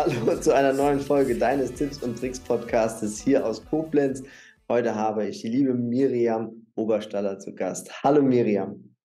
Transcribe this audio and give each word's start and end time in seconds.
Hallo 0.00 0.34
zu 0.40 0.54
einer 0.54 0.72
neuen 0.72 0.98
Folge 0.98 1.36
deines 1.36 1.74
Tipps 1.74 2.02
und 2.02 2.18
Tricks 2.18 2.40
Podcastes 2.40 3.20
hier 3.20 3.44
aus 3.44 3.62
Koblenz. 3.66 4.22
Heute 4.66 4.94
habe 4.94 5.28
ich 5.28 5.42
die 5.42 5.48
liebe 5.48 5.74
Miriam 5.74 6.66
Oberstaller 6.74 7.38
zu 7.38 7.54
Gast. 7.54 8.02
Hallo 8.02 8.22
Miriam. 8.22 8.96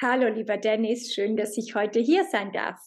Hallo 0.00 0.28
lieber 0.28 0.58
Dennis, 0.58 1.12
schön, 1.12 1.36
dass 1.36 1.58
ich 1.58 1.74
heute 1.74 1.98
hier 1.98 2.24
sein 2.30 2.52
darf. 2.52 2.78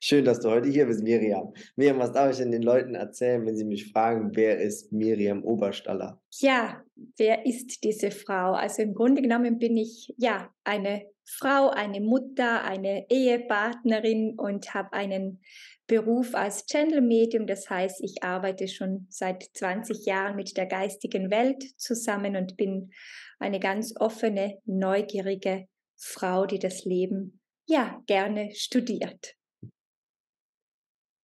Schön, 0.00 0.26
dass 0.26 0.40
du 0.40 0.50
heute 0.50 0.68
hier 0.68 0.84
bist, 0.84 1.02
Miriam. 1.02 1.54
Miriam, 1.76 1.98
was 1.98 2.12
darf 2.12 2.32
ich 2.32 2.36
denn 2.36 2.52
den 2.52 2.60
Leuten 2.60 2.94
erzählen, 2.94 3.46
wenn 3.46 3.56
sie 3.56 3.64
mich 3.64 3.90
fragen, 3.90 4.32
wer 4.34 4.60
ist 4.60 4.92
Miriam 4.92 5.42
Oberstaller? 5.42 6.20
Ja, 6.40 6.84
wer 7.16 7.46
ist 7.46 7.82
diese 7.84 8.10
Frau? 8.10 8.52
Also 8.52 8.82
im 8.82 8.92
Grunde 8.92 9.22
genommen 9.22 9.58
bin 9.58 9.78
ich 9.78 10.12
ja 10.18 10.52
eine 10.64 11.06
Frau, 11.24 11.70
eine 11.70 12.00
Mutter, 12.00 12.64
eine 12.64 13.08
Ehepartnerin 13.08 14.34
und 14.36 14.74
habe 14.74 14.92
einen 14.92 15.40
Beruf 15.90 16.36
als 16.36 16.66
Channel 16.66 17.00
Medium. 17.00 17.48
Das 17.48 17.68
heißt, 17.68 18.00
ich 18.04 18.22
arbeite 18.22 18.68
schon 18.68 19.08
seit 19.10 19.42
20 19.54 20.06
Jahren 20.06 20.36
mit 20.36 20.56
der 20.56 20.66
geistigen 20.66 21.32
Welt 21.32 21.64
zusammen 21.78 22.36
und 22.36 22.56
bin 22.56 22.92
eine 23.40 23.58
ganz 23.58 23.94
offene, 23.98 24.58
neugierige 24.66 25.66
Frau, 25.96 26.46
die 26.46 26.60
das 26.60 26.84
Leben 26.84 27.40
ja 27.66 28.00
gerne 28.06 28.52
studiert. 28.54 29.34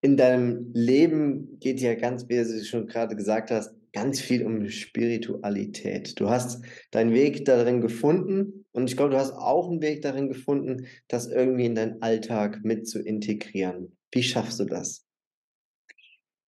In 0.01 0.17
deinem 0.17 0.73
Leben 0.75 1.61
geht 1.61 1.81
ja 1.81 1.95
ganz, 1.95 2.29
wie 2.29 2.35
du 2.35 2.65
schon 2.65 2.89
gerade 2.89 3.15
gesagt 3.15 3.53
hast, 3.53 3.73
ganz 3.93 4.21
viel 4.21 4.45
um 4.45 4.69
Spiritualität. 4.69 6.19
Du 6.19 6.29
hast 6.29 6.65
deinen 6.91 7.13
Weg 7.13 7.45
darin 7.45 7.81
gefunden 7.81 8.67
und 8.73 8.91
ich 8.91 8.97
glaube, 8.97 9.13
du 9.13 9.17
hast 9.17 9.31
auch 9.33 9.71
einen 9.71 9.81
Weg 9.81 10.03
darin 10.03 10.27
gefunden, 10.27 10.87
das 11.07 11.29
irgendwie 11.29 11.67
in 11.67 11.77
deinen 11.77 12.03
Alltag 12.03 12.65
mit 12.65 12.89
zu 12.89 13.01
integrieren. 13.01 13.97
Wie 14.17 14.23
schaffst 14.23 14.59
du 14.61 14.65
das? 14.65 15.07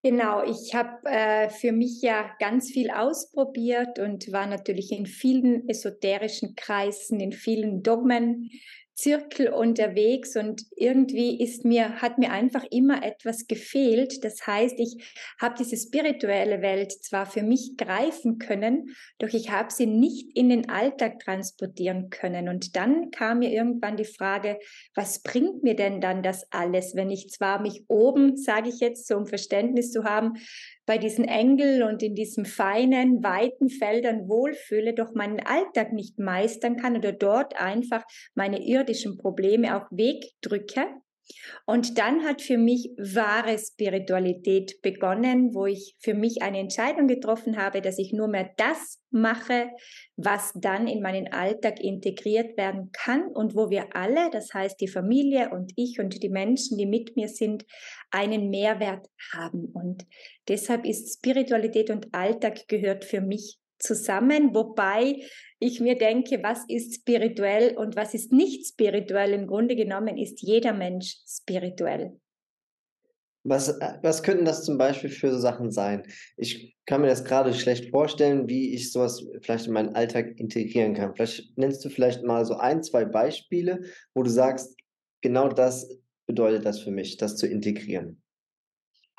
Genau, 0.01 0.43
ich 0.43 0.73
habe 0.73 1.05
äh, 1.05 1.49
für 1.49 1.71
mich 1.71 2.01
ja 2.01 2.31
ganz 2.39 2.71
viel 2.71 2.89
ausprobiert 2.89 3.99
und 3.99 4.31
war 4.31 4.47
natürlich 4.47 4.91
in 4.91 5.05
vielen 5.05 5.69
esoterischen 5.69 6.55
Kreisen, 6.55 7.19
in 7.19 7.31
vielen 7.31 7.83
Dogmen 7.83 8.49
Zirkel 8.99 9.47
unterwegs 9.47 10.35
und 10.35 10.63
irgendwie 10.75 11.41
ist 11.41 11.63
mir, 11.63 12.01
hat 12.01 12.17
mir 12.17 12.31
einfach 12.31 12.65
immer 12.69 13.01
etwas 13.01 13.47
gefehlt. 13.47 14.25
Das 14.25 14.45
heißt, 14.45 14.77
ich 14.77 15.15
habe 15.39 15.55
diese 15.57 15.77
spirituelle 15.77 16.61
Welt 16.61 16.91
zwar 16.91 17.25
für 17.25 17.41
mich 17.41 17.75
greifen 17.77 18.39
können, 18.39 18.93
doch 19.17 19.29
ich 19.29 19.51
habe 19.51 19.71
sie 19.71 19.85
nicht 19.85 20.35
in 20.35 20.49
den 20.49 20.69
Alltag 20.69 21.19
transportieren 21.19 22.09
können. 22.09 22.49
Und 22.49 22.75
dann 22.75 23.09
kam 23.11 23.39
mir 23.39 23.51
irgendwann 23.51 23.95
die 23.95 24.03
Frage, 24.03 24.59
was 24.95 25.23
bringt 25.23 25.63
mir 25.63 25.75
denn 25.75 26.01
dann 26.01 26.21
das 26.21 26.45
alles, 26.51 26.93
wenn 26.95 27.09
ich 27.09 27.29
zwar 27.29 27.61
mich 27.61 27.85
oben, 27.87 28.35
sage 28.35 28.67
ich 28.67 28.81
jetzt, 28.81 29.07
so 29.07 29.15
um 29.15 29.27
Verständnis 29.27 29.91
zu 29.91 30.03
haben, 30.03 30.33
bei 30.89 30.97
diesen 30.97 31.25
Engeln 31.25 31.83
und 31.83 32.01
in 32.01 32.15
diesen 32.15 32.45
feinen, 32.45 33.23
weiten 33.23 33.69
Feldern 33.69 34.27
wohlfühle, 34.27 34.95
doch 34.95 35.13
meinen 35.13 35.39
Alltag 35.39 35.93
nicht 35.93 36.17
meistern 36.17 36.77
kann 36.77 36.97
oder 36.97 37.11
dort 37.11 37.61
einfach 37.61 38.03
meine 38.33 38.59
irdischen 38.89 39.17
Probleme 39.17 39.77
auch 39.77 39.87
wegdrücke. 39.91 40.85
Und 41.67 41.99
dann 41.99 42.23
hat 42.23 42.41
für 42.41 42.57
mich 42.57 42.89
wahre 42.97 43.59
Spiritualität 43.59 44.81
begonnen, 44.81 45.53
wo 45.53 45.67
ich 45.67 45.95
für 45.99 46.15
mich 46.15 46.41
eine 46.41 46.57
Entscheidung 46.57 47.05
getroffen 47.05 47.55
habe, 47.55 47.81
dass 47.81 47.99
ich 47.99 48.13
nur 48.13 48.27
mehr 48.27 48.49
das 48.57 48.99
mache, 49.11 49.69
was 50.15 50.53
dann 50.55 50.87
in 50.87 51.03
meinen 51.03 51.31
Alltag 51.31 51.79
integriert 51.81 52.57
werden 52.57 52.89
kann 52.93 53.27
und 53.27 53.55
wo 53.55 53.69
wir 53.69 53.95
alle, 53.95 54.31
das 54.31 54.51
heißt 54.55 54.81
die 54.81 54.87
Familie 54.87 55.51
und 55.51 55.71
ich 55.75 55.99
und 55.99 56.23
die 56.23 56.29
Menschen, 56.29 56.79
die 56.79 56.87
mit 56.87 57.15
mir 57.15 57.29
sind, 57.29 57.63
einen 58.09 58.49
Mehrwert 58.49 59.05
haben. 59.31 59.65
Und 59.71 60.07
deshalb 60.47 60.83
ist 60.83 61.13
Spiritualität 61.13 61.91
und 61.91 62.07
Alltag 62.11 62.67
gehört 62.67 63.05
für 63.05 63.21
mich 63.21 63.59
zusammen, 63.79 64.53
wobei 64.53 65.23
ich 65.59 65.79
mir 65.79 65.97
denke, 65.97 66.41
was 66.41 66.63
ist 66.67 66.95
spirituell 66.95 67.75
und 67.77 67.95
was 67.95 68.13
ist 68.13 68.31
nicht 68.31 68.67
spirituell. 68.67 69.33
Im 69.33 69.47
Grunde 69.47 69.75
genommen 69.75 70.17
ist 70.17 70.41
jeder 70.41 70.73
Mensch 70.73 71.17
spirituell. 71.27 72.19
Was, 73.43 73.69
äh, 73.69 73.93
was 74.01 74.21
könnten 74.21 74.45
das 74.45 74.63
zum 74.63 74.77
Beispiel 74.77 75.09
für 75.09 75.31
so 75.31 75.39
Sachen 75.39 75.71
sein? 75.71 76.03
Ich 76.35 76.77
kann 76.85 77.01
mir 77.01 77.07
das 77.07 77.23
gerade 77.23 77.53
schlecht 77.53 77.89
vorstellen, 77.89 78.49
wie 78.49 78.73
ich 78.73 78.91
sowas 78.91 79.25
vielleicht 79.41 79.67
in 79.67 79.73
meinen 79.73 79.95
Alltag 79.95 80.37
integrieren 80.37 80.93
kann. 80.93 81.15
Vielleicht 81.15 81.57
nennst 81.57 81.83
du 81.83 81.89
vielleicht 81.89 82.23
mal 82.23 82.45
so 82.45 82.55
ein, 82.55 82.83
zwei 82.83 83.05
Beispiele, 83.05 83.81
wo 84.13 84.23
du 84.23 84.29
sagst, 84.29 84.75
genau 85.21 85.47
das 85.49 85.89
bedeutet 86.27 86.65
das 86.65 86.79
für 86.79 86.91
mich, 86.91 87.17
das 87.17 87.37
zu 87.37 87.47
integrieren. 87.47 88.21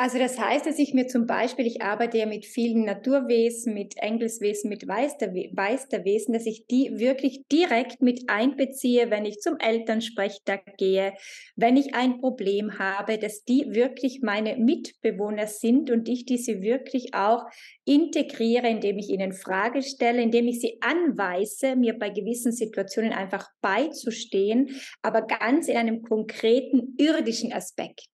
Also 0.02 0.18
das 0.18 0.38
heißt, 0.38 0.64
dass 0.64 0.78
ich 0.78 0.94
mir 0.94 1.08
zum 1.08 1.26
Beispiel, 1.26 1.66
ich 1.66 1.82
arbeite 1.82 2.16
ja 2.16 2.24
mit 2.24 2.46
vielen 2.46 2.86
Naturwesen, 2.86 3.74
mit 3.74 3.98
Engelswesen, 3.98 4.70
mit 4.70 4.88
Weisterwesen, 4.88 6.32
dass 6.32 6.46
ich 6.46 6.64
die 6.70 6.98
wirklich 6.98 7.42
direkt 7.52 8.00
mit 8.00 8.22
einbeziehe, 8.30 9.10
wenn 9.10 9.26
ich 9.26 9.40
zum 9.40 9.58
Elternsprechtag 9.58 10.78
gehe, 10.78 11.12
wenn 11.54 11.76
ich 11.76 11.94
ein 11.94 12.18
Problem 12.18 12.78
habe, 12.78 13.18
dass 13.18 13.44
die 13.44 13.66
wirklich 13.74 14.20
meine 14.22 14.56
Mitbewohner 14.56 15.46
sind 15.46 15.90
und 15.90 16.08
ich 16.08 16.24
diese 16.24 16.62
wirklich 16.62 17.12
auch 17.12 17.44
integriere, 17.84 18.70
indem 18.70 18.96
ich 18.96 19.10
ihnen 19.10 19.34
Frage 19.34 19.82
stelle, 19.82 20.22
indem 20.22 20.48
ich 20.48 20.62
sie 20.62 20.78
anweise, 20.80 21.76
mir 21.76 21.98
bei 21.98 22.08
gewissen 22.08 22.52
Situationen 22.52 23.12
einfach 23.12 23.50
beizustehen, 23.60 24.80
aber 25.02 25.20
ganz 25.26 25.68
in 25.68 25.76
einem 25.76 26.00
konkreten 26.00 26.94
irdischen 26.96 27.52
Aspekt. 27.52 28.06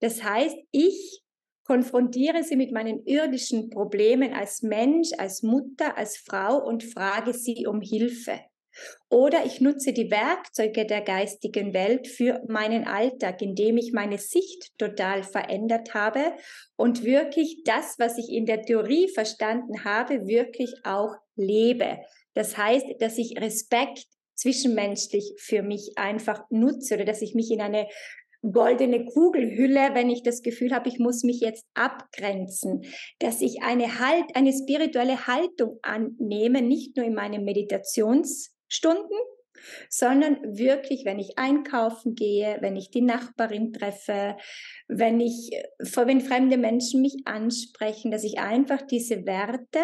Das 0.00 0.24
heißt, 0.24 0.56
ich 0.72 1.22
konfrontiere 1.68 2.42
sie 2.42 2.56
mit 2.56 2.72
meinen 2.72 3.04
irdischen 3.04 3.68
Problemen 3.68 4.32
als 4.32 4.62
Mensch, 4.62 5.10
als 5.18 5.42
Mutter, 5.42 5.98
als 5.98 6.16
Frau 6.16 6.64
und 6.64 6.82
frage 6.82 7.34
sie 7.34 7.66
um 7.66 7.82
Hilfe. 7.82 8.40
Oder 9.10 9.44
ich 9.44 9.60
nutze 9.60 9.92
die 9.92 10.10
Werkzeuge 10.10 10.86
der 10.86 11.02
geistigen 11.02 11.74
Welt 11.74 12.08
für 12.08 12.40
meinen 12.48 12.86
Alltag, 12.86 13.42
indem 13.42 13.76
ich 13.76 13.92
meine 13.92 14.18
Sicht 14.18 14.70
total 14.78 15.22
verändert 15.22 15.94
habe 15.94 16.32
und 16.76 17.04
wirklich 17.04 17.62
das, 17.64 17.96
was 17.98 18.16
ich 18.16 18.30
in 18.30 18.46
der 18.46 18.62
Theorie 18.62 19.08
verstanden 19.08 19.84
habe, 19.84 20.26
wirklich 20.26 20.72
auch 20.84 21.16
lebe. 21.36 21.98
Das 22.34 22.56
heißt, 22.56 22.86
dass 23.00 23.18
ich 23.18 23.38
Respekt 23.40 24.06
zwischenmenschlich 24.34 25.34
für 25.38 25.62
mich 25.62 25.92
einfach 25.96 26.44
nutze 26.50 26.94
oder 26.94 27.04
dass 27.04 27.20
ich 27.20 27.34
mich 27.34 27.50
in 27.50 27.60
eine 27.60 27.88
goldene 28.42 29.04
Kugelhülle, 29.04 29.94
wenn 29.94 30.10
ich 30.10 30.22
das 30.22 30.42
Gefühl 30.42 30.72
habe, 30.72 30.88
ich 30.88 30.98
muss 30.98 31.22
mich 31.24 31.40
jetzt 31.40 31.64
abgrenzen, 31.74 32.82
dass 33.18 33.40
ich 33.40 33.62
eine 33.62 33.98
halt, 33.98 34.34
eine 34.34 34.52
spirituelle 34.52 35.26
Haltung 35.26 35.78
annehme, 35.82 36.62
nicht 36.62 36.96
nur 36.96 37.04
in 37.04 37.14
meinen 37.14 37.44
Meditationsstunden, 37.44 39.18
sondern 39.90 40.56
wirklich, 40.56 41.04
wenn 41.04 41.18
ich 41.18 41.36
einkaufen 41.36 42.14
gehe, 42.14 42.58
wenn 42.60 42.76
ich 42.76 42.90
die 42.90 43.02
Nachbarin 43.02 43.72
treffe, 43.72 44.36
wenn 44.86 45.20
ich, 45.20 45.50
wenn 45.78 46.20
fremde 46.20 46.58
Menschen 46.58 47.02
mich 47.02 47.22
ansprechen, 47.24 48.10
dass 48.10 48.24
ich 48.24 48.38
einfach 48.38 48.82
diese 48.82 49.26
Werte 49.26 49.80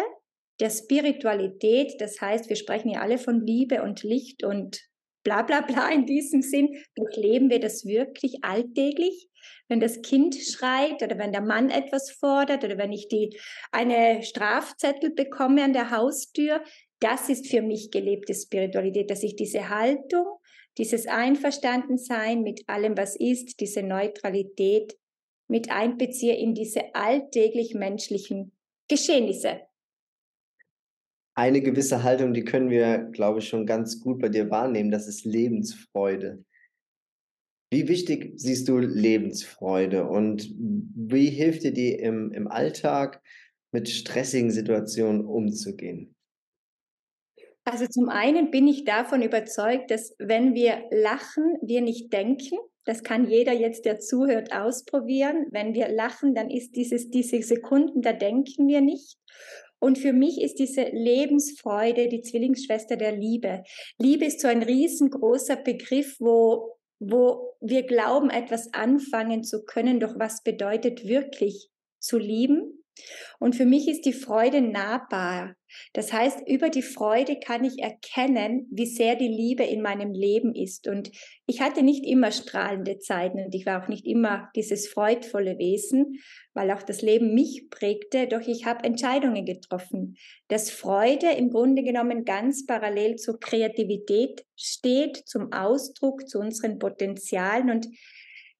der 0.61 0.69
Spiritualität, 0.69 1.99
das 1.99 2.21
heißt, 2.21 2.47
wir 2.49 2.55
sprechen 2.55 2.89
ja 2.89 3.01
alle 3.01 3.17
von 3.17 3.45
Liebe 3.45 3.83
und 3.83 4.03
Licht 4.03 4.45
und 4.45 4.79
bla 5.25 5.41
bla 5.41 5.59
bla 5.61 5.89
in 5.89 6.05
diesem 6.05 6.41
Sinn, 6.41 6.77
durchleben 6.95 7.49
wir 7.49 7.59
das 7.59 7.85
wirklich 7.85 8.43
alltäglich? 8.43 9.27
Wenn 9.67 9.79
das 9.79 10.01
Kind 10.01 10.35
schreit 10.35 11.01
oder 11.03 11.17
wenn 11.17 11.33
der 11.33 11.41
Mann 11.41 11.69
etwas 11.69 12.11
fordert 12.11 12.63
oder 12.63 12.77
wenn 12.77 12.93
ich 12.93 13.09
die, 13.09 13.37
eine 13.71 14.23
Strafzettel 14.23 15.09
bekomme 15.09 15.63
an 15.63 15.73
der 15.73 15.91
Haustür, 15.91 16.63
das 16.99 17.29
ist 17.29 17.47
für 17.47 17.61
mich 17.61 17.91
gelebte 17.91 18.33
Spiritualität, 18.33 19.09
dass 19.09 19.23
ich 19.23 19.35
diese 19.35 19.69
Haltung, 19.69 20.25
dieses 20.77 21.07
Einverstandensein 21.07 22.41
mit 22.41 22.61
allem, 22.67 22.95
was 22.95 23.15
ist, 23.15 23.59
diese 23.59 23.81
Neutralität 23.81 24.95
mit 25.47 25.71
einbeziehe 25.71 26.35
in 26.37 26.53
diese 26.53 26.93
alltäglich 26.93 27.73
menschlichen 27.73 28.51
Geschehnisse 28.87 29.61
eine 31.35 31.61
gewisse 31.61 32.03
Haltung, 32.03 32.33
die 32.33 32.45
können 32.45 32.69
wir, 32.69 32.97
glaube 33.11 33.39
ich, 33.39 33.49
schon 33.49 33.65
ganz 33.65 33.99
gut 34.01 34.19
bei 34.19 34.29
dir 34.29 34.49
wahrnehmen. 34.49 34.89
Das 34.89 35.07
ist 35.07 35.25
Lebensfreude. 35.25 36.43
Wie 37.71 37.87
wichtig 37.89 38.33
siehst 38.37 38.69
du 38.69 38.77
Lebensfreude 38.77 40.07
und 40.07 40.49
wie 40.57 41.29
hilft 41.29 41.63
dir 41.63 41.73
die 41.73 41.93
im, 41.93 42.31
im 42.31 42.47
Alltag 42.47 43.21
mit 43.73 43.89
stressigen 43.89 44.49
Situationen 44.49 45.25
umzugehen? 45.25 46.15
Also 47.65 47.87
zum 47.87 48.09
einen 48.09 48.51
bin 48.51 48.67
ich 48.67 48.85
davon 48.85 49.21
überzeugt, 49.21 49.91
dass 49.91 50.15
wenn 50.19 50.53
wir 50.53 50.83
lachen, 50.91 51.57
wir 51.61 51.81
nicht 51.81 52.13
denken. 52.13 52.59
Das 52.85 53.03
kann 53.03 53.27
jeder 53.27 53.51
jetzt, 53.51 53.85
der 53.85 53.97
zuhört, 53.97 54.53
ausprobieren. 54.53 55.47
Wenn 55.49 55.73
wir 55.73 55.89
lachen, 55.89 56.35
dann 56.35 56.51
ist 56.51 56.75
dieses, 56.75 57.09
diese 57.09 57.41
Sekunden, 57.41 58.03
da 58.03 58.13
denken 58.13 58.67
wir 58.67 58.81
nicht. 58.81 59.17
Und 59.79 59.97
für 59.97 60.13
mich 60.13 60.41
ist 60.41 60.59
diese 60.59 60.83
Lebensfreude 60.83 62.07
die 62.07 62.21
Zwillingsschwester 62.21 62.97
der 62.97 63.15
Liebe. 63.15 63.63
Liebe 63.97 64.25
ist 64.25 64.39
so 64.39 64.47
ein 64.47 64.63
riesengroßer 64.63 65.57
Begriff, 65.57 66.17
wo, 66.19 66.77
wo 66.99 67.55
wir 67.61 67.83
glauben, 67.83 68.29
etwas 68.29 68.73
anfangen 68.73 69.43
zu 69.43 69.63
können, 69.65 69.99
doch 69.99 70.17
was 70.17 70.43
bedeutet 70.43 71.07
wirklich 71.07 71.69
zu 71.99 72.17
lieben? 72.17 72.84
Und 73.39 73.55
für 73.55 73.65
mich 73.65 73.87
ist 73.87 74.05
die 74.05 74.13
Freude 74.13 74.61
nahbar. 74.61 75.55
Das 75.93 76.13
heißt, 76.13 76.47
über 76.47 76.69
die 76.69 76.81
Freude 76.81 77.37
kann 77.39 77.63
ich 77.63 77.79
erkennen, 77.79 78.67
wie 78.71 78.85
sehr 78.85 79.15
die 79.15 79.27
Liebe 79.27 79.63
in 79.63 79.81
meinem 79.81 80.13
Leben 80.13 80.53
ist. 80.53 80.87
Und 80.87 81.11
ich 81.45 81.61
hatte 81.61 81.83
nicht 81.83 82.05
immer 82.05 82.31
strahlende 82.31 82.99
Zeiten 82.99 83.39
und 83.45 83.53
ich 83.53 83.65
war 83.65 83.83
auch 83.83 83.87
nicht 83.87 84.05
immer 84.05 84.49
dieses 84.55 84.87
freudvolle 84.87 85.57
Wesen, 85.57 86.19
weil 86.53 86.71
auch 86.71 86.83
das 86.83 87.01
Leben 87.01 87.33
mich 87.33 87.67
prägte. 87.69 88.27
Doch 88.27 88.41
ich 88.41 88.65
habe 88.65 88.83
Entscheidungen 88.83 89.45
getroffen, 89.45 90.15
dass 90.47 90.71
Freude 90.71 91.31
im 91.31 91.49
Grunde 91.49 91.83
genommen 91.83 92.23
ganz 92.23 92.65
parallel 92.65 93.17
zur 93.17 93.39
Kreativität 93.39 94.45
steht, 94.55 95.17
zum 95.25 95.51
Ausdruck, 95.51 96.29
zu 96.29 96.39
unseren 96.39 96.79
Potenzialen 96.79 97.69
und 97.69 97.87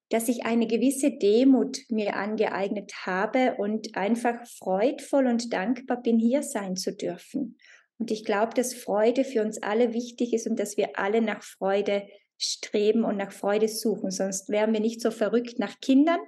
dass 0.10 0.28
ich 0.28 0.46
eine 0.46 0.68
gewisse 0.68 1.12
Demut 1.12 1.80
mir 1.90 2.16
angeeignet 2.16 2.94
habe 3.06 3.56
und 3.58 3.96
einfach 3.96 4.46
freudvoll 4.46 5.28
und 5.28 5.52
dankbar 5.52 6.02
bin, 6.02 6.20
hier 6.20 6.44
sein 6.44 6.76
zu 6.76 6.96
dürfen. 6.96 7.58
Und 7.98 8.12
ich 8.12 8.26
glaube, 8.26 8.54
dass 8.54 8.74
Freude 8.74 9.24
für 9.24 9.42
uns 9.42 9.64
alle 9.64 9.94
wichtig 9.94 10.34
ist 10.34 10.48
und 10.48 10.60
dass 10.60 10.78
wir 10.78 11.00
alle 11.00 11.22
nach 11.22 11.44
Freude 11.44 12.08
streben 12.38 13.06
und 13.06 13.16
nach 13.16 13.32
Freude 13.32 13.70
suchen. 13.70 14.12
Sonst 14.12 14.50
wären 14.50 14.74
wir 14.74 14.82
nicht 14.82 15.02
so 15.02 15.10
verrückt 15.10 15.58
nach 15.58 15.80
Kindern 15.80 16.20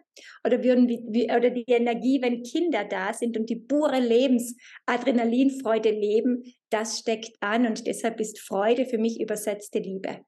oder 0.46 0.64
würden 0.64 0.88
wir, 0.88 1.36
oder 1.36 1.50
die 1.50 1.66
Energie, 1.68 2.22
wenn 2.22 2.44
Kinder 2.44 2.86
da 2.86 3.14
sind 3.14 3.38
und 3.38 3.50
die 3.50 3.58
pure 3.58 4.00
Lebensadrenalinfreude 4.00 5.92
leben, 5.92 6.44
das 6.70 7.00
steckt 7.00 7.36
an 7.42 7.68
und 7.68 7.86
deshalb 7.88 8.22
ist 8.22 8.40
Freude 8.40 8.86
für 8.86 8.98
mich 8.98 9.20
übersetzte 9.20 9.80
Liebe 9.80 10.22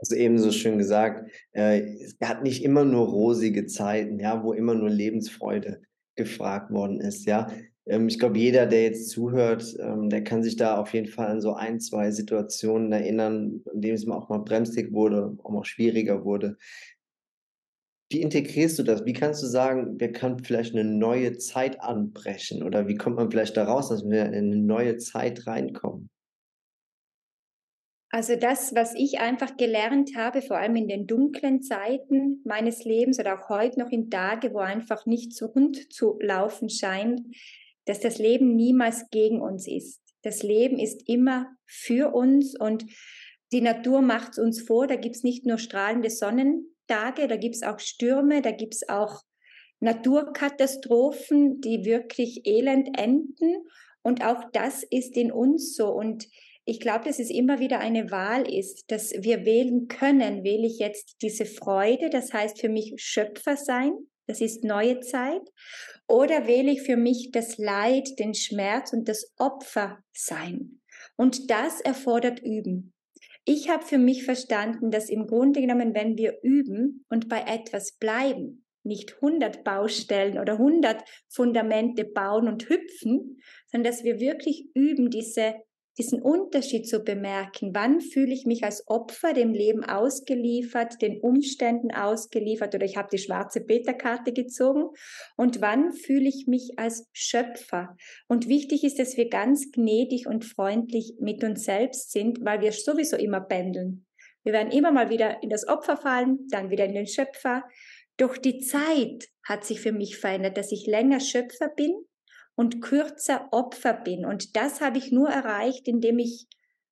also 0.00 0.14
ebenso 0.14 0.50
schön 0.50 0.78
gesagt, 0.78 1.30
äh, 1.52 1.80
es 1.80 2.16
hat 2.22 2.42
nicht 2.42 2.64
immer 2.64 2.84
nur 2.84 3.06
rosige 3.06 3.66
Zeiten, 3.66 4.18
ja, 4.18 4.42
wo 4.42 4.52
immer 4.52 4.74
nur 4.74 4.90
Lebensfreude 4.90 5.82
gefragt 6.16 6.70
worden 6.70 7.00
ist, 7.00 7.26
ja. 7.26 7.48
Ähm, 7.86 8.08
ich 8.08 8.18
glaube, 8.18 8.38
jeder, 8.38 8.66
der 8.66 8.84
jetzt 8.84 9.10
zuhört, 9.10 9.76
ähm, 9.80 10.08
der 10.08 10.24
kann 10.24 10.42
sich 10.42 10.56
da 10.56 10.78
auf 10.78 10.94
jeden 10.94 11.08
Fall 11.08 11.26
an 11.26 11.40
so 11.40 11.54
ein, 11.54 11.80
zwei 11.80 12.10
Situationen 12.10 12.92
erinnern, 12.92 13.62
in 13.72 13.80
denen 13.80 13.94
es 13.94 14.06
mal 14.06 14.16
auch 14.16 14.28
mal 14.28 14.38
bremsig 14.38 14.92
wurde, 14.92 15.36
auch 15.42 15.50
mal 15.50 15.64
schwieriger 15.64 16.24
wurde. 16.24 16.56
Wie 18.12 18.22
integrierst 18.22 18.78
du 18.78 18.82
das? 18.82 19.04
Wie 19.04 19.12
kannst 19.12 19.42
du 19.42 19.46
sagen, 19.46 20.00
wir 20.00 20.12
können 20.12 20.42
vielleicht 20.42 20.74
eine 20.74 20.84
neue 20.84 21.38
Zeit 21.38 21.80
anbrechen? 21.80 22.62
Oder 22.62 22.88
wie 22.88 22.96
kommt 22.96 23.16
man 23.16 23.30
vielleicht 23.30 23.56
daraus, 23.56 23.88
dass 23.88 24.04
wir 24.04 24.26
in 24.26 24.34
eine 24.34 24.56
neue 24.56 24.96
Zeit 24.96 25.46
reinkommen? 25.46 26.10
Also 28.12 28.34
das, 28.34 28.74
was 28.74 28.94
ich 28.96 29.20
einfach 29.20 29.56
gelernt 29.56 30.16
habe, 30.16 30.42
vor 30.42 30.58
allem 30.58 30.74
in 30.74 30.88
den 30.88 31.06
dunklen 31.06 31.62
Zeiten 31.62 32.42
meines 32.44 32.84
Lebens 32.84 33.20
oder 33.20 33.38
auch 33.38 33.48
heute 33.48 33.78
noch 33.78 33.90
in 33.90 34.10
Tage, 34.10 34.52
wo 34.52 34.58
einfach 34.58 35.06
nicht 35.06 35.32
so 35.32 35.46
rund 35.46 35.92
zu 35.92 36.18
laufen 36.20 36.68
scheint, 36.68 37.20
dass 37.84 38.00
das 38.00 38.18
Leben 38.18 38.56
niemals 38.56 39.08
gegen 39.10 39.40
uns 39.40 39.68
ist. 39.68 40.00
Das 40.22 40.42
Leben 40.42 40.78
ist 40.78 41.08
immer 41.08 41.46
für 41.66 42.12
uns 42.12 42.58
und 42.58 42.84
die 43.52 43.60
Natur 43.60 44.02
macht 44.02 44.32
es 44.32 44.38
uns 44.38 44.60
vor. 44.60 44.88
Da 44.88 44.96
gibt 44.96 45.14
es 45.14 45.22
nicht 45.22 45.46
nur 45.46 45.58
strahlende 45.58 46.10
Sonnentage, 46.10 47.28
da 47.28 47.36
gibt 47.36 47.54
es 47.54 47.62
auch 47.62 47.78
Stürme, 47.78 48.42
da 48.42 48.50
gibt 48.50 48.74
es 48.74 48.88
auch 48.88 49.22
Naturkatastrophen, 49.78 51.60
die 51.60 51.84
wirklich 51.84 52.44
elend 52.44 52.98
enden. 52.98 53.54
Und 54.02 54.24
auch 54.24 54.50
das 54.52 54.82
ist 54.82 55.16
in 55.16 55.30
uns 55.30 55.74
so. 55.76 55.88
Und 55.90 56.26
ich 56.64 56.80
glaube, 56.80 57.04
dass 57.04 57.18
es 57.18 57.30
immer 57.30 57.58
wieder 57.58 57.80
eine 57.80 58.10
Wahl 58.10 58.50
ist, 58.52 58.90
dass 58.90 59.12
wir 59.12 59.44
wählen 59.44 59.88
können, 59.88 60.44
wähle 60.44 60.66
ich 60.66 60.78
jetzt 60.78 61.16
diese 61.22 61.46
Freude, 61.46 62.10
das 62.10 62.32
heißt 62.32 62.60
für 62.60 62.68
mich 62.68 62.94
Schöpfer 62.96 63.56
sein, 63.56 63.92
das 64.26 64.40
ist 64.40 64.62
neue 64.64 65.00
Zeit, 65.00 65.42
oder 66.06 66.46
wähle 66.46 66.70
ich 66.70 66.82
für 66.82 66.96
mich 66.96 67.30
das 67.32 67.58
Leid, 67.58 68.18
den 68.18 68.34
Schmerz 68.34 68.92
und 68.92 69.08
das 69.08 69.32
Opfer 69.38 69.98
sein. 70.12 70.80
Und 71.16 71.50
das 71.50 71.80
erfordert 71.80 72.40
Üben. 72.40 72.92
Ich 73.44 73.68
habe 73.68 73.84
für 73.84 73.98
mich 73.98 74.24
verstanden, 74.24 74.90
dass 74.90 75.08
im 75.08 75.26
Grunde 75.26 75.60
genommen, 75.60 75.94
wenn 75.94 76.16
wir 76.16 76.38
üben 76.42 77.04
und 77.08 77.28
bei 77.28 77.40
etwas 77.40 77.92
bleiben, 77.92 78.64
nicht 78.82 79.16
100 79.16 79.64
Baustellen 79.64 80.38
oder 80.38 80.54
100 80.54 81.02
Fundamente 81.28 82.04
bauen 82.04 82.48
und 82.48 82.68
hüpfen, 82.68 83.40
sondern 83.66 83.92
dass 83.92 84.04
wir 84.04 84.20
wirklich 84.20 84.68
üben, 84.74 85.10
diese 85.10 85.56
diesen 86.00 86.22
Unterschied 86.22 86.88
zu 86.88 87.00
bemerken. 87.00 87.72
Wann 87.74 88.00
fühle 88.00 88.32
ich 88.32 88.46
mich 88.46 88.64
als 88.64 88.88
Opfer 88.88 89.34
dem 89.34 89.52
Leben 89.52 89.84
ausgeliefert, 89.84 91.02
den 91.02 91.20
Umständen 91.20 91.90
ausgeliefert 91.90 92.74
oder 92.74 92.86
ich 92.86 92.96
habe 92.96 93.08
die 93.12 93.18
schwarze 93.18 93.60
Beta-Karte 93.60 94.32
gezogen 94.32 94.88
und 95.36 95.60
wann 95.60 95.92
fühle 95.92 96.28
ich 96.28 96.46
mich 96.46 96.78
als 96.78 97.06
Schöpfer. 97.12 97.96
Und 98.28 98.48
wichtig 98.48 98.82
ist, 98.82 98.98
dass 98.98 99.18
wir 99.18 99.28
ganz 99.28 99.70
gnädig 99.72 100.26
und 100.26 100.46
freundlich 100.46 101.16
mit 101.20 101.44
uns 101.44 101.64
selbst 101.64 102.12
sind, 102.12 102.42
weil 102.42 102.62
wir 102.62 102.72
sowieso 102.72 103.16
immer 103.16 103.42
pendeln. 103.42 104.06
Wir 104.42 104.54
werden 104.54 104.72
immer 104.72 104.92
mal 104.92 105.10
wieder 105.10 105.42
in 105.42 105.50
das 105.50 105.68
Opfer 105.68 105.98
fallen, 105.98 106.46
dann 106.50 106.70
wieder 106.70 106.86
in 106.86 106.94
den 106.94 107.06
Schöpfer. 107.06 107.64
Doch 108.16 108.38
die 108.38 108.60
Zeit 108.60 109.28
hat 109.44 109.66
sich 109.66 109.82
für 109.82 109.92
mich 109.92 110.16
verändert, 110.16 110.56
dass 110.56 110.72
ich 110.72 110.86
länger 110.86 111.20
Schöpfer 111.20 111.68
bin 111.68 111.92
und 112.60 112.82
kürzer 112.82 113.48
Opfer 113.52 113.94
bin. 113.94 114.26
Und 114.26 114.54
das 114.54 114.82
habe 114.82 114.98
ich 114.98 115.10
nur 115.10 115.30
erreicht, 115.30 115.88
indem 115.88 116.18
ich 116.18 116.46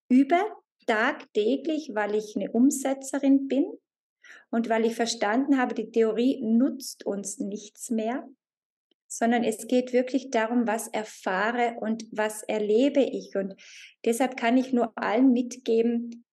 übe, 0.09 0.41
tagtäglich, 0.87 1.91
weil 1.93 2.15
ich 2.15 2.35
eine 2.35 2.51
Umsetzerin 2.53 3.49
bin 3.49 3.67
und 4.49 4.71
weil 4.71 4.87
ich 4.87 4.95
verstanden 4.95 5.59
habe, 5.59 5.75
die 5.75 5.91
Theorie 5.91 6.41
nutzt 6.41 7.05
uns 7.05 7.39
nichts 7.39 7.91
mehr, 7.91 8.27
sondern 9.09 9.45
es 9.45 9.67
geht 9.67 9.93
wirklich 9.93 10.31
darum, 10.31 10.67
was 10.67 10.89
erfahre 10.89 11.77
und 11.81 12.07
was 12.13 12.43
erlebe 12.45 13.03
ich. 13.03 13.37
Und 13.37 13.55
deshalb 14.07 14.39
kann 14.39 14.57
ich 14.57 14.73
nur 14.73 14.97
allen 14.97 15.35
mitgeben, 15.35 16.25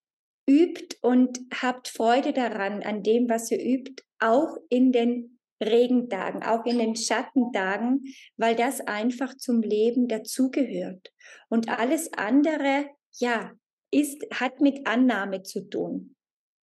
übt 0.50 0.96
und 1.02 1.42
habt 1.62 1.90
Freude 1.90 2.32
daran, 2.32 2.84
an 2.84 3.04
dem, 3.04 3.28
was 3.28 3.52
ihr 3.52 3.62
übt, 3.62 4.02
auch 4.18 4.56
in 4.70 4.94
den 4.94 5.35
Regentagen, 5.62 6.44
auch 6.44 6.66
in 6.66 6.80
den 6.80 6.96
Schattentagen, 6.96 8.04
weil 8.38 8.56
das 8.56 8.82
einfach 8.82 9.36
zum 9.38 9.62
Leben 9.62 10.08
dazugehört. 10.08 11.14
Und 11.50 11.70
alles 11.70 12.12
andere, 12.14 12.88
ja, 13.18 13.52
ist, 13.92 14.26
hat 14.34 14.60
mit 14.60 14.86
Annahme 14.88 15.44
zu 15.44 15.70
tun. 15.70 16.16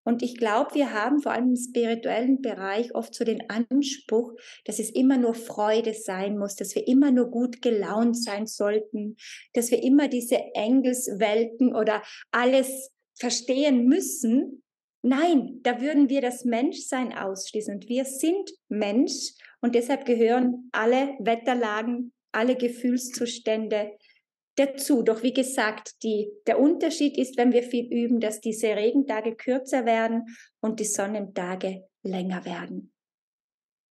Und 0.05 0.23
ich 0.23 0.37
glaube, 0.37 0.75
wir 0.75 0.93
haben 0.93 1.21
vor 1.21 1.33
allem 1.33 1.51
im 1.51 1.57
spirituellen 1.57 2.43
Bereich 2.43 2.95
oft 2.95 3.15
so 3.15 3.25
den 3.25 3.49
Anspruch, 3.49 4.33
dass 4.65 4.81
es 4.81 4.91
immer 4.91 5.17
nur 5.17 5.35
Freude 5.35 5.95
sein 5.95 6.39
muss, 6.39 6.57
dass 6.57 6.75
wir 6.75 6.89
immer 6.89 7.13
nur 7.13 7.31
gut 7.31 7.63
gelaunt 7.63 8.21
sein 8.21 8.47
sollten, 8.47 9.17
dass 9.55 9.71
wir 9.71 9.83
immer 9.83 10.09
diese 10.09 10.39
Engelswelten 10.55 11.75
oder 11.75 12.03
alles 12.33 12.91
verstehen 13.15 13.87
müssen, 13.87 14.62
Nein, 15.03 15.59
da 15.63 15.81
würden 15.81 16.09
wir 16.09 16.21
das 16.21 16.45
Menschsein 16.45 17.13
ausschließen. 17.13 17.75
Und 17.75 17.89
wir 17.89 18.05
sind 18.05 18.51
Mensch 18.69 19.33
und 19.61 19.75
deshalb 19.75 20.05
gehören 20.05 20.69
alle 20.73 21.17
Wetterlagen, 21.19 22.13
alle 22.31 22.57
Gefühlszustände 22.57 23.93
dazu. 24.57 25.03
Doch 25.03 25.25
wie 25.25 25.33
gesagt, 25.33 26.03
die, 26.05 26.31
der 26.47 26.61
Unterschied 26.61 27.19
ist, 27.19 27.37
wenn 27.37 27.53
wir 27.53 27.65
viel 27.65 27.87
üben, 27.93 28.21
dass 28.21 28.41
diese 28.41 28.69
Regentage 28.69 29.35
kürzer 29.35 29.87
werden 29.87 30.27
und 30.61 30.79
die 30.79 30.85
Sonnentage 30.85 31.85
länger 32.05 32.45
werden. 32.45 32.93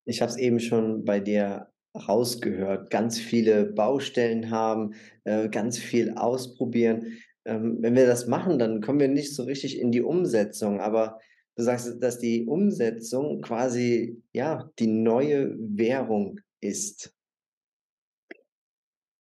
Ich 0.05 0.23
habe 0.23 0.31
es 0.31 0.38
eben 0.38 0.61
schon 0.61 1.05
bei 1.05 1.19
dir 1.19 1.69
rausgehört, 1.95 2.90
ganz 2.90 3.19
viele 3.19 3.64
Baustellen 3.64 4.50
haben, 4.50 4.95
äh, 5.25 5.49
ganz 5.49 5.76
viel 5.76 6.14
ausprobieren 6.14 7.19
ähm, 7.44 7.78
wenn 7.80 7.94
wir 7.94 8.06
das 8.06 8.26
machen, 8.26 8.59
dann 8.59 8.80
kommen 8.80 9.00
wir 9.00 9.09
nicht 9.09 9.35
so 9.35 9.44
richtig 9.44 9.78
in 9.78 9.92
die 9.92 10.02
Umsetzung. 10.02 10.80
Aber 10.80 11.18
du 11.56 11.62
sagst, 11.62 12.02
dass 12.02 12.18
die 12.18 12.47
Umsetzung 12.47 13.40
quasi 13.40 14.23
ja 14.32 14.70
die 14.78 14.87
neue 14.87 15.56
Währung 15.59 16.40
ist. 16.61 17.14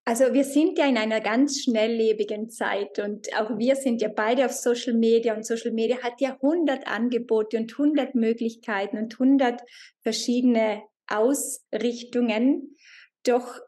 Also 0.05 0.33
wir 0.33 0.45
sind 0.45 0.79
ja 0.79 0.87
in 0.87 0.97
einer 0.97 1.21
ganz 1.21 1.61
schnelllebigen 1.61 2.49
Zeit 2.49 2.99
und 2.99 3.29
auch 3.39 3.59
wir 3.59 3.77
sind 3.77 4.01
ja 4.01 4.09
beide 4.09 4.47
auf 4.47 4.53
Social 4.53 4.95
Media 4.95 5.37
und 5.37 5.45
Social 5.45 5.71
Media 5.71 5.99
hat 6.03 6.23
ja 6.23 6.33
100 6.41 6.87
Angebote 6.87 7.59
und 7.59 7.73
100 7.73 8.15
Möglichkeiten 8.15 8.97
und 8.97 9.21
100 9.21 9.61
verschiedene 10.01 10.83
Ausrichtungen. 11.09 12.75
Doch 13.23 13.61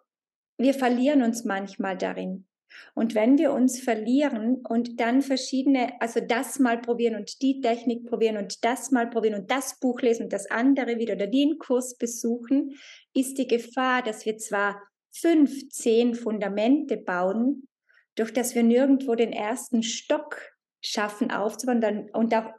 wir 0.57 0.73
verlieren 0.73 1.23
uns 1.23 1.45
manchmal 1.45 1.99
darin. 1.99 2.47
Und 2.94 3.14
wenn 3.14 3.38
wir 3.38 3.52
uns 3.52 3.80
verlieren 3.80 4.56
und 4.68 5.00
dann 5.00 5.22
verschiedene, 5.22 6.00
also 6.00 6.20
das 6.20 6.58
mal 6.58 6.80
probieren 6.80 7.16
und 7.16 7.40
die 7.42 7.60
Technik 7.60 8.06
probieren 8.06 8.37
und 8.37 8.64
das 8.64 8.90
mal 8.90 9.08
probieren 9.08 9.40
und 9.40 9.50
das 9.50 9.78
Buch 9.78 10.00
lesen 10.00 10.25
und 10.25 10.32
das 10.32 10.50
andere 10.50 10.99
wieder 10.99 11.14
oder 11.14 11.26
den 11.26 11.58
Kurs 11.58 11.96
besuchen, 11.96 12.76
ist 13.14 13.38
die 13.38 13.46
Gefahr, 13.46 14.02
dass 14.02 14.26
wir 14.26 14.38
zwar 14.38 14.80
fünf, 15.10 15.68
zehn 15.70 16.14
Fundamente 16.14 16.96
bauen, 16.96 17.66
durch 18.14 18.32
das 18.32 18.54
wir 18.54 18.62
nirgendwo 18.62 19.14
den 19.14 19.32
ersten 19.32 19.82
Stock 19.82 20.40
schaffen 20.82 21.30
aufzubauen 21.30 22.10
und 22.12 22.34
auch 22.34 22.50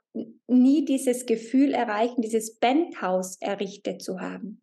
nie 0.48 0.86
dieses 0.86 1.26
Gefühl 1.26 1.74
erreichen, 1.74 2.22
dieses 2.22 2.58
Bandhaus 2.58 3.38
errichtet 3.40 4.02
zu 4.02 4.20
haben. 4.20 4.61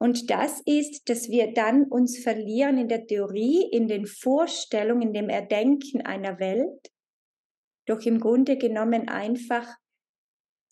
Und 0.00 0.30
das 0.30 0.60
ist, 0.64 1.08
dass 1.08 1.28
wir 1.28 1.52
dann 1.52 1.84
uns 1.84 2.18
verlieren 2.18 2.78
in 2.78 2.88
der 2.88 3.06
Theorie, 3.06 3.68
in 3.70 3.88
den 3.88 4.06
Vorstellungen, 4.06 5.02
in 5.02 5.12
dem 5.12 5.28
Erdenken 5.28 6.02
einer 6.02 6.38
Welt, 6.38 6.90
doch 7.86 8.00
im 8.02 8.20
Grunde 8.20 8.56
genommen 8.56 9.08
einfach 9.08 9.66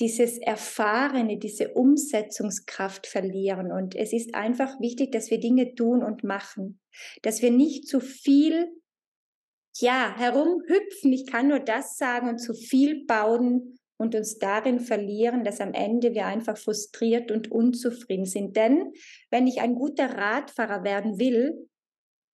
dieses 0.01 0.39
Erfahrene, 0.39 1.39
diese 1.39 1.73
Umsetzungskraft 1.73 3.07
verlieren. 3.07 3.73
Und 3.73 3.95
es 3.95 4.13
ist 4.13 4.35
einfach 4.35 4.79
wichtig, 4.79 5.11
dass 5.13 5.31
wir 5.31 5.41
Dinge 5.41 5.75
tun 5.75 6.05
und 6.05 6.23
machen, 6.23 6.81
dass 7.23 7.43
wir 7.43 7.51
nicht 7.51 7.89
zu 7.89 8.01
viel, 8.01 8.69
ja, 9.79 10.15
herumhüpfen, 10.17 11.13
ich 11.13 11.27
kann 11.27 11.49
nur 11.49 11.61
das 11.61 11.97
sagen, 11.97 12.29
und 12.29 12.39
zu 12.39 12.55
viel 12.55 13.05
bauen 13.07 13.79
und 13.99 14.15
uns 14.15 14.39
darin 14.39 14.81
verlieren, 14.81 15.45
dass 15.45 15.61
am 15.61 15.73
Ende 15.73 16.15
wir 16.15 16.27
einfach 16.27 16.57
frustriert 16.57 17.31
und 17.31 17.51
unzufrieden 17.51 18.27
sind. 18.27 18.57
Denn 18.57 18.93
wenn 19.31 19.47
ich 19.47 19.61
ein 19.61 19.75
guter 19.75 20.11
Radfahrer 20.17 20.85
werden 20.85 21.19
will, 21.19 21.69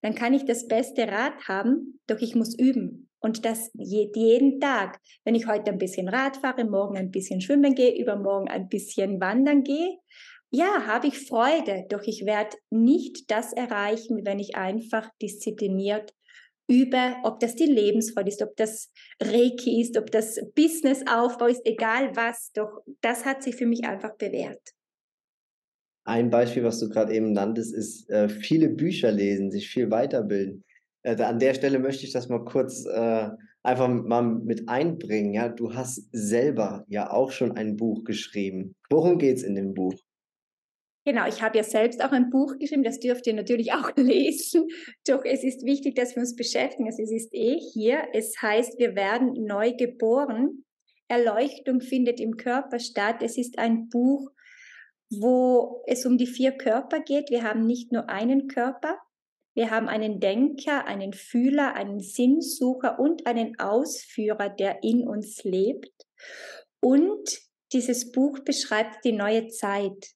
dann 0.02 0.14
kann 0.14 0.34
ich 0.34 0.44
das 0.44 0.66
beste 0.66 1.06
Rad 1.06 1.46
haben, 1.46 2.00
doch 2.06 2.18
ich 2.18 2.34
muss 2.34 2.58
üben. 2.58 3.08
Und 3.20 3.44
das 3.44 3.70
jeden 3.74 4.60
Tag. 4.60 4.98
Wenn 5.24 5.36
ich 5.36 5.46
heute 5.46 5.70
ein 5.70 5.78
bisschen 5.78 6.08
Rad 6.08 6.38
fahre, 6.38 6.64
morgen 6.64 6.96
ein 6.96 7.12
bisschen 7.12 7.40
schwimmen 7.40 7.76
gehe, 7.76 7.96
übermorgen 7.96 8.48
ein 8.48 8.68
bisschen 8.68 9.20
wandern 9.20 9.62
gehe, 9.62 9.98
ja, 10.50 10.86
habe 10.86 11.06
ich 11.06 11.26
Freude, 11.26 11.86
doch 11.88 12.02
ich 12.02 12.26
werde 12.26 12.56
nicht 12.68 13.30
das 13.30 13.54
erreichen, 13.54 14.26
wenn 14.26 14.38
ich 14.38 14.54
einfach 14.54 15.08
diszipliniert 15.22 16.12
übe, 16.72 17.16
ob 17.22 17.40
das 17.40 17.54
die 17.54 17.66
Lebensfreude 17.66 18.28
ist, 18.28 18.42
ob 18.42 18.56
das 18.56 18.90
Reiki 19.20 19.80
ist, 19.80 19.98
ob 19.98 20.10
das 20.10 20.40
Businessaufbau 20.54 21.46
ist, 21.46 21.62
egal 21.64 22.16
was, 22.16 22.52
doch 22.52 22.82
das 23.02 23.24
hat 23.24 23.42
sich 23.42 23.56
für 23.56 23.66
mich 23.66 23.84
einfach 23.84 24.16
bewährt. 24.16 24.60
Ein 26.04 26.30
Beispiel, 26.30 26.64
was 26.64 26.80
du 26.80 26.88
gerade 26.88 27.14
eben 27.14 27.32
nanntest, 27.32 27.74
ist 27.74 28.10
äh, 28.10 28.28
viele 28.28 28.68
Bücher 28.68 29.12
lesen, 29.12 29.50
sich 29.50 29.68
viel 29.68 29.90
weiterbilden. 29.90 30.64
Äh, 31.02 31.20
an 31.22 31.38
der 31.38 31.54
Stelle 31.54 31.78
möchte 31.78 32.04
ich 32.04 32.12
das 32.12 32.28
mal 32.28 32.44
kurz 32.44 32.86
äh, 32.86 33.28
einfach 33.62 33.88
mal 33.88 34.22
mit 34.22 34.68
einbringen. 34.68 35.34
Ja, 35.34 35.48
du 35.48 35.74
hast 35.74 36.08
selber 36.10 36.84
ja 36.88 37.10
auch 37.10 37.30
schon 37.30 37.52
ein 37.52 37.76
Buch 37.76 38.02
geschrieben. 38.04 38.74
Worum 38.90 39.18
geht 39.18 39.36
es 39.36 39.42
in 39.44 39.54
dem 39.54 39.74
Buch? 39.74 39.94
Genau, 41.04 41.26
ich 41.26 41.42
habe 41.42 41.58
ja 41.58 41.64
selbst 41.64 42.02
auch 42.04 42.12
ein 42.12 42.30
Buch 42.30 42.58
geschrieben, 42.58 42.84
das 42.84 43.00
dürft 43.00 43.26
ihr 43.26 43.34
natürlich 43.34 43.72
auch 43.72 43.90
lesen. 43.96 44.68
Doch 45.06 45.24
es 45.24 45.42
ist 45.42 45.64
wichtig, 45.64 45.96
dass 45.96 46.14
wir 46.14 46.20
uns 46.20 46.36
beschäftigen. 46.36 46.86
Also 46.86 47.02
es 47.02 47.10
ist 47.10 47.34
eh 47.34 47.58
hier. 47.58 48.04
Es 48.12 48.40
heißt, 48.40 48.78
wir 48.78 48.94
werden 48.94 49.32
neu 49.44 49.72
geboren. 49.72 50.64
Erleuchtung 51.08 51.80
findet 51.80 52.20
im 52.20 52.36
Körper 52.36 52.78
statt. 52.78 53.16
Es 53.20 53.36
ist 53.36 53.58
ein 53.58 53.88
Buch, 53.88 54.30
wo 55.10 55.82
es 55.86 56.06
um 56.06 56.16
die 56.18 56.26
vier 56.26 56.52
Körper 56.52 57.00
geht. 57.00 57.30
Wir 57.30 57.42
haben 57.42 57.66
nicht 57.66 57.90
nur 57.90 58.08
einen 58.08 58.46
Körper. 58.46 58.98
Wir 59.54 59.70
haben 59.70 59.88
einen 59.88 60.20
Denker, 60.20 60.86
einen 60.86 61.12
Fühler, 61.12 61.74
einen 61.74 62.00
Sinnsucher 62.00 62.98
und 62.98 63.26
einen 63.26 63.58
Ausführer, 63.58 64.48
der 64.48 64.82
in 64.82 65.06
uns 65.06 65.42
lebt. 65.44 65.92
Und 66.80 67.40
dieses 67.72 68.12
Buch 68.12 68.38
beschreibt 68.38 69.04
die 69.04 69.12
neue 69.12 69.48
Zeit. 69.48 70.12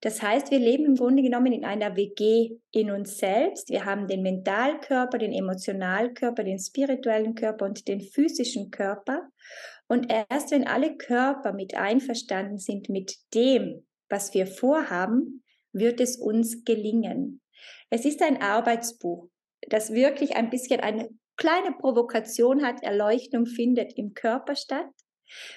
Das 0.00 0.20
heißt, 0.20 0.50
wir 0.50 0.58
leben 0.58 0.84
im 0.84 0.96
Grunde 0.96 1.22
genommen 1.22 1.52
in 1.52 1.64
einer 1.64 1.96
WG 1.96 2.58
in 2.72 2.90
uns 2.90 3.16
selbst. 3.16 3.70
Wir 3.70 3.84
haben 3.86 4.06
den 4.06 4.22
Mentalkörper, 4.22 5.18
den 5.18 5.32
Emotionalkörper, 5.32 6.44
den 6.44 6.58
spirituellen 6.58 7.34
Körper 7.34 7.64
und 7.64 7.88
den 7.88 8.00
physischen 8.00 8.70
Körper. 8.70 9.28
Und 9.86 10.12
erst 10.12 10.50
wenn 10.50 10.66
alle 10.66 10.96
Körper 10.96 11.52
mit 11.52 11.74
einverstanden 11.74 12.58
sind 12.58 12.88
mit 12.88 13.16
dem, 13.32 13.86
was 14.08 14.34
wir 14.34 14.46
vorhaben, 14.46 15.42
wird 15.72 16.00
es 16.00 16.16
uns 16.16 16.64
gelingen. 16.64 17.40
Es 17.90 18.04
ist 18.04 18.22
ein 18.22 18.42
Arbeitsbuch, 18.42 19.28
das 19.68 19.92
wirklich 19.92 20.36
ein 20.36 20.50
bisschen 20.50 20.80
eine 20.80 21.08
kleine 21.36 21.72
Provokation 21.72 22.64
hat. 22.64 22.82
Erleuchtung 22.82 23.46
findet 23.46 23.96
im 23.96 24.14
Körper 24.14 24.54
statt 24.54 24.90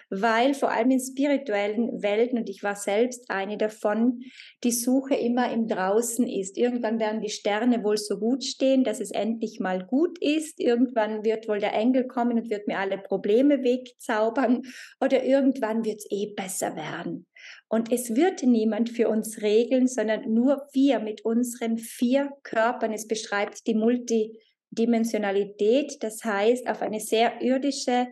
weil 0.09 0.53
vor 0.53 0.71
allem 0.71 0.91
in 0.91 0.99
spirituellen 0.99 2.01
Welten, 2.01 2.39
und 2.39 2.49
ich 2.49 2.63
war 2.63 2.75
selbst 2.75 3.29
eine 3.29 3.57
davon, 3.57 4.21
die 4.63 4.71
Suche 4.71 5.15
immer 5.15 5.51
im 5.51 5.67
Draußen 5.67 6.27
ist. 6.27 6.57
Irgendwann 6.57 6.99
werden 6.99 7.21
die 7.21 7.29
Sterne 7.29 7.83
wohl 7.83 7.97
so 7.97 8.17
gut 8.17 8.43
stehen, 8.43 8.83
dass 8.83 8.99
es 8.99 9.11
endlich 9.11 9.59
mal 9.59 9.85
gut 9.85 10.17
ist. 10.19 10.59
Irgendwann 10.59 11.23
wird 11.23 11.47
wohl 11.47 11.59
der 11.59 11.73
Engel 11.73 12.07
kommen 12.07 12.39
und 12.39 12.49
wird 12.49 12.67
mir 12.67 12.79
alle 12.79 12.97
Probleme 12.97 13.63
wegzaubern. 13.63 14.63
Oder 14.99 15.23
irgendwann 15.23 15.85
wird 15.85 15.99
es 15.99 16.07
eh 16.09 16.33
besser 16.35 16.75
werden. 16.75 17.27
Und 17.69 17.91
es 17.91 18.15
wird 18.15 18.43
niemand 18.43 18.89
für 18.89 19.09
uns 19.09 19.41
regeln, 19.41 19.87
sondern 19.87 20.33
nur 20.33 20.67
wir 20.73 20.99
mit 20.99 21.25
unseren 21.25 21.77
vier 21.77 22.31
Körpern. 22.43 22.93
Es 22.93 23.07
beschreibt 23.07 23.67
die 23.67 23.75
Multidimensionalität, 23.75 25.97
das 26.01 26.23
heißt 26.23 26.67
auf 26.67 26.81
eine 26.81 26.99
sehr 26.99 27.41
irdische, 27.41 28.07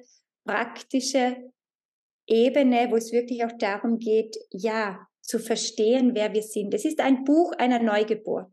praktische 0.45 1.37
Ebene, 2.27 2.89
wo 2.89 2.95
es 2.95 3.11
wirklich 3.11 3.45
auch 3.45 3.57
darum 3.57 3.99
geht, 3.99 4.37
ja, 4.51 5.07
zu 5.21 5.39
verstehen, 5.39 6.11
wer 6.13 6.33
wir 6.33 6.43
sind. 6.43 6.73
Es 6.73 6.85
ist 6.85 6.99
ein 6.99 7.23
Buch 7.23 7.51
einer 7.57 7.81
Neugeburt. 7.81 8.51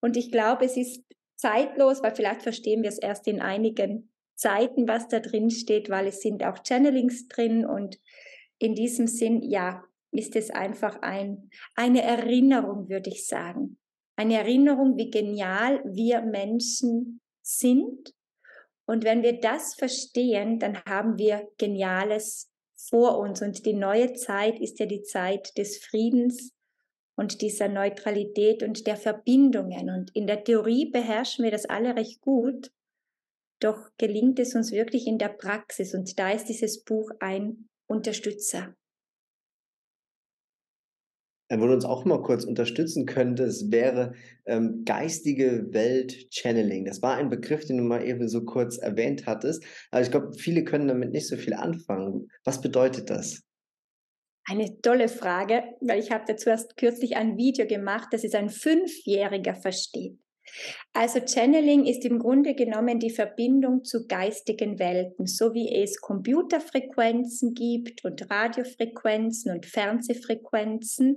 Und 0.00 0.16
ich 0.16 0.30
glaube, 0.30 0.64
es 0.64 0.76
ist 0.76 1.04
zeitlos, 1.36 2.02
weil 2.02 2.14
vielleicht 2.14 2.42
verstehen 2.42 2.82
wir 2.82 2.88
es 2.88 2.98
erst 2.98 3.26
in 3.26 3.40
einigen 3.40 4.12
Zeiten, 4.36 4.88
was 4.88 5.08
da 5.08 5.20
drin 5.20 5.50
steht, 5.50 5.90
weil 5.90 6.06
es 6.06 6.20
sind 6.20 6.44
auch 6.44 6.62
Channelings 6.62 7.28
drin 7.28 7.66
und 7.66 7.98
in 8.58 8.74
diesem 8.74 9.06
Sinn, 9.06 9.42
ja, 9.42 9.82
ist 10.12 10.36
es 10.36 10.50
einfach 10.50 11.00
ein, 11.02 11.50
eine 11.74 12.02
Erinnerung, 12.02 12.88
würde 12.88 13.10
ich 13.10 13.26
sagen. 13.26 13.78
Eine 14.16 14.38
Erinnerung, 14.38 14.96
wie 14.96 15.10
genial 15.10 15.82
wir 15.84 16.22
Menschen 16.22 17.20
sind. 17.42 18.14
Und 18.86 19.04
wenn 19.04 19.22
wir 19.22 19.40
das 19.40 19.74
verstehen, 19.74 20.58
dann 20.58 20.82
haben 20.84 21.16
wir 21.16 21.48
Geniales 21.58 22.49
vor 22.88 23.18
uns. 23.18 23.42
Und 23.42 23.66
die 23.66 23.74
neue 23.74 24.14
Zeit 24.14 24.58
ist 24.60 24.78
ja 24.78 24.86
die 24.86 25.02
Zeit 25.02 25.56
des 25.58 25.78
Friedens 25.78 26.52
und 27.16 27.42
dieser 27.42 27.68
Neutralität 27.68 28.62
und 28.62 28.86
der 28.86 28.96
Verbindungen. 28.96 29.90
Und 29.90 30.14
in 30.14 30.26
der 30.26 30.44
Theorie 30.44 30.90
beherrschen 30.90 31.44
wir 31.44 31.50
das 31.50 31.66
alle 31.66 31.96
recht 31.96 32.20
gut. 32.20 32.70
Doch 33.60 33.90
gelingt 33.98 34.38
es 34.38 34.54
uns 34.54 34.72
wirklich 34.72 35.06
in 35.06 35.18
der 35.18 35.28
Praxis. 35.28 35.94
Und 35.94 36.18
da 36.18 36.30
ist 36.30 36.46
dieses 36.46 36.82
Buch 36.82 37.10
ein 37.20 37.68
Unterstützer 37.86 38.74
wo 41.58 41.66
du 41.66 41.72
uns 41.72 41.84
auch 41.84 42.04
mal 42.04 42.22
kurz 42.22 42.44
unterstützen 42.44 43.06
könntest, 43.06 43.72
wäre 43.72 44.14
ähm, 44.46 44.82
geistige 44.84 45.66
Welt 45.72 46.28
Channeling. 46.30 46.84
Das 46.84 47.02
war 47.02 47.16
ein 47.16 47.28
Begriff, 47.28 47.66
den 47.66 47.78
du 47.78 47.82
mal 47.82 48.06
eben 48.06 48.28
so 48.28 48.44
kurz 48.44 48.78
erwähnt 48.78 49.26
hattest. 49.26 49.64
Aber 49.90 50.02
ich 50.02 50.10
glaube, 50.10 50.32
viele 50.38 50.62
können 50.64 50.86
damit 50.86 51.12
nicht 51.12 51.26
so 51.26 51.36
viel 51.36 51.54
anfangen. 51.54 52.28
Was 52.44 52.60
bedeutet 52.60 53.10
das? 53.10 53.42
Eine 54.48 54.80
tolle 54.80 55.08
Frage, 55.08 55.64
weil 55.80 56.00
ich 56.00 56.10
habe 56.10 56.24
dazu 56.26 56.50
erst 56.50 56.76
kürzlich 56.76 57.16
ein 57.16 57.36
Video 57.36 57.66
gemacht, 57.66 58.08
das 58.12 58.24
es 58.24 58.34
ein 58.34 58.48
Fünfjähriger 58.48 59.54
versteht. 59.54 60.18
Also 60.92 61.20
Channeling 61.20 61.86
ist 61.86 62.04
im 62.04 62.18
Grunde 62.18 62.54
genommen 62.54 62.98
die 62.98 63.10
Verbindung 63.10 63.84
zu 63.84 64.06
geistigen 64.06 64.78
Welten, 64.78 65.26
so 65.26 65.54
wie 65.54 65.74
es 65.74 66.00
Computerfrequenzen 66.00 67.54
gibt 67.54 68.04
und 68.04 68.30
Radiofrequenzen 68.30 69.52
und 69.52 69.66
Fernsehfrequenzen 69.66 71.16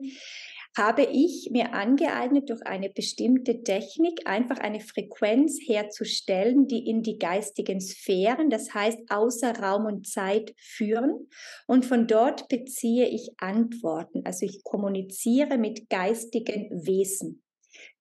habe 0.75 1.03
ich 1.03 1.49
mir 1.51 1.73
angeeignet, 1.73 2.49
durch 2.49 2.65
eine 2.65 2.89
bestimmte 2.89 3.61
Technik 3.63 4.25
einfach 4.25 4.57
eine 4.57 4.79
Frequenz 4.79 5.59
herzustellen, 5.63 6.67
die 6.67 6.87
in 6.87 7.03
die 7.03 7.19
geistigen 7.19 7.79
Sphären, 7.79 8.49
das 8.49 8.73
heißt 8.73 8.99
außer 9.09 9.59
Raum 9.59 9.85
und 9.85 10.07
Zeit 10.07 10.53
führen. 10.57 11.29
Und 11.67 11.85
von 11.85 12.07
dort 12.07 12.47
beziehe 12.47 13.07
ich 13.07 13.33
Antworten. 13.37 14.21
Also 14.25 14.45
ich 14.45 14.63
kommuniziere 14.63 15.57
mit 15.57 15.89
geistigen 15.89 16.69
Wesen. 16.85 17.42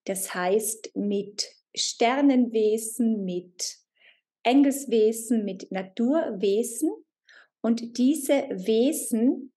Das 0.04 0.34
heißt 0.34 0.96
mit 0.96 1.48
Sternenwesen, 1.74 3.24
mit 3.24 3.78
Engelswesen, 4.42 5.44
mit 5.44 5.70
Naturwesen. 5.70 6.90
Und 7.60 7.96
diese 7.98 8.48
Wesen, 8.50 9.52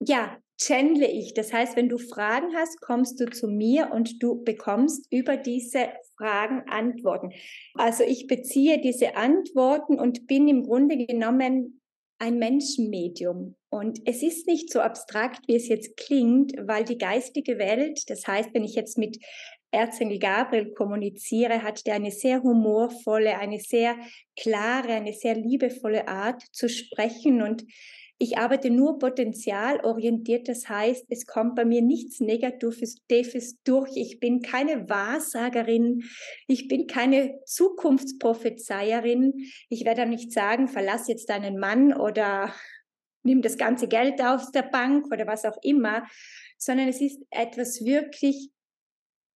ja, 0.00 0.38
channele 0.60 1.10
ich. 1.10 1.34
Das 1.34 1.52
heißt, 1.52 1.76
wenn 1.76 1.88
du 1.88 1.98
Fragen 1.98 2.54
hast, 2.54 2.80
kommst 2.80 3.20
du 3.20 3.26
zu 3.26 3.48
mir 3.48 3.90
und 3.92 4.22
du 4.22 4.42
bekommst 4.42 5.06
über 5.10 5.36
diese 5.36 5.88
Fragen 6.16 6.62
Antworten. 6.68 7.32
Also 7.74 8.04
ich 8.04 8.26
beziehe 8.26 8.80
diese 8.80 9.16
Antworten 9.16 9.98
und 9.98 10.26
bin 10.26 10.48
im 10.48 10.64
Grunde 10.64 11.06
genommen 11.06 11.80
ein 12.18 12.38
Menschenmedium. 12.38 13.56
Und 13.68 14.00
es 14.06 14.22
ist 14.22 14.46
nicht 14.46 14.72
so 14.72 14.80
abstrakt, 14.80 15.46
wie 15.48 15.56
es 15.56 15.68
jetzt 15.68 15.98
klingt, 15.98 16.54
weil 16.66 16.84
die 16.84 16.96
geistige 16.96 17.58
Welt, 17.58 18.08
das 18.08 18.26
heißt, 18.26 18.54
wenn 18.54 18.64
ich 18.64 18.74
jetzt 18.74 18.96
mit 18.96 19.18
Erzengel 19.76 20.18
Gabriel 20.18 20.72
kommuniziere, 20.72 21.62
hat 21.62 21.86
der 21.86 21.94
eine 21.94 22.10
sehr 22.10 22.42
humorvolle, 22.42 23.38
eine 23.38 23.60
sehr 23.60 23.96
klare, 24.36 24.94
eine 24.94 25.12
sehr 25.12 25.34
liebevolle 25.34 26.08
Art 26.08 26.42
zu 26.52 26.68
sprechen 26.68 27.42
und 27.42 27.64
ich 28.18 28.38
arbeite 28.38 28.70
nur 28.70 28.98
potenzialorientiert, 28.98 30.48
das 30.48 30.70
heißt, 30.70 31.04
es 31.10 31.26
kommt 31.26 31.54
bei 31.54 31.66
mir 31.66 31.82
nichts 31.82 32.18
Negatives 32.20 33.02
durch. 33.62 33.90
Ich 33.94 34.20
bin 34.20 34.40
keine 34.40 34.88
Wahrsagerin, 34.88 36.02
ich 36.48 36.66
bin 36.66 36.86
keine 36.86 37.38
Zukunftsprophezeierin. 37.44 39.34
Ich 39.68 39.84
werde 39.84 40.06
nicht 40.06 40.32
sagen, 40.32 40.66
verlass 40.66 41.08
jetzt 41.08 41.28
deinen 41.28 41.58
Mann 41.58 41.92
oder 41.92 42.54
nimm 43.22 43.42
das 43.42 43.58
ganze 43.58 43.86
Geld 43.86 44.22
aus 44.22 44.50
der 44.50 44.62
Bank 44.62 45.12
oder 45.12 45.26
was 45.26 45.44
auch 45.44 45.58
immer, 45.62 46.06
sondern 46.56 46.88
es 46.88 47.02
ist 47.02 47.20
etwas 47.30 47.84
wirklich, 47.84 48.50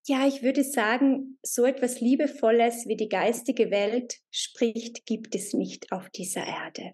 ja, 0.09 0.27
ich 0.27 0.41
würde 0.41 0.63
sagen, 0.63 1.37
so 1.43 1.65
etwas 1.65 2.01
Liebevolles 2.01 2.87
wie 2.87 2.97
die 2.97 3.09
geistige 3.09 3.71
Welt 3.71 4.15
spricht, 4.31 5.05
gibt 5.05 5.35
es 5.35 5.53
nicht 5.53 5.91
auf 5.91 6.09
dieser 6.09 6.45
Erde. 6.45 6.93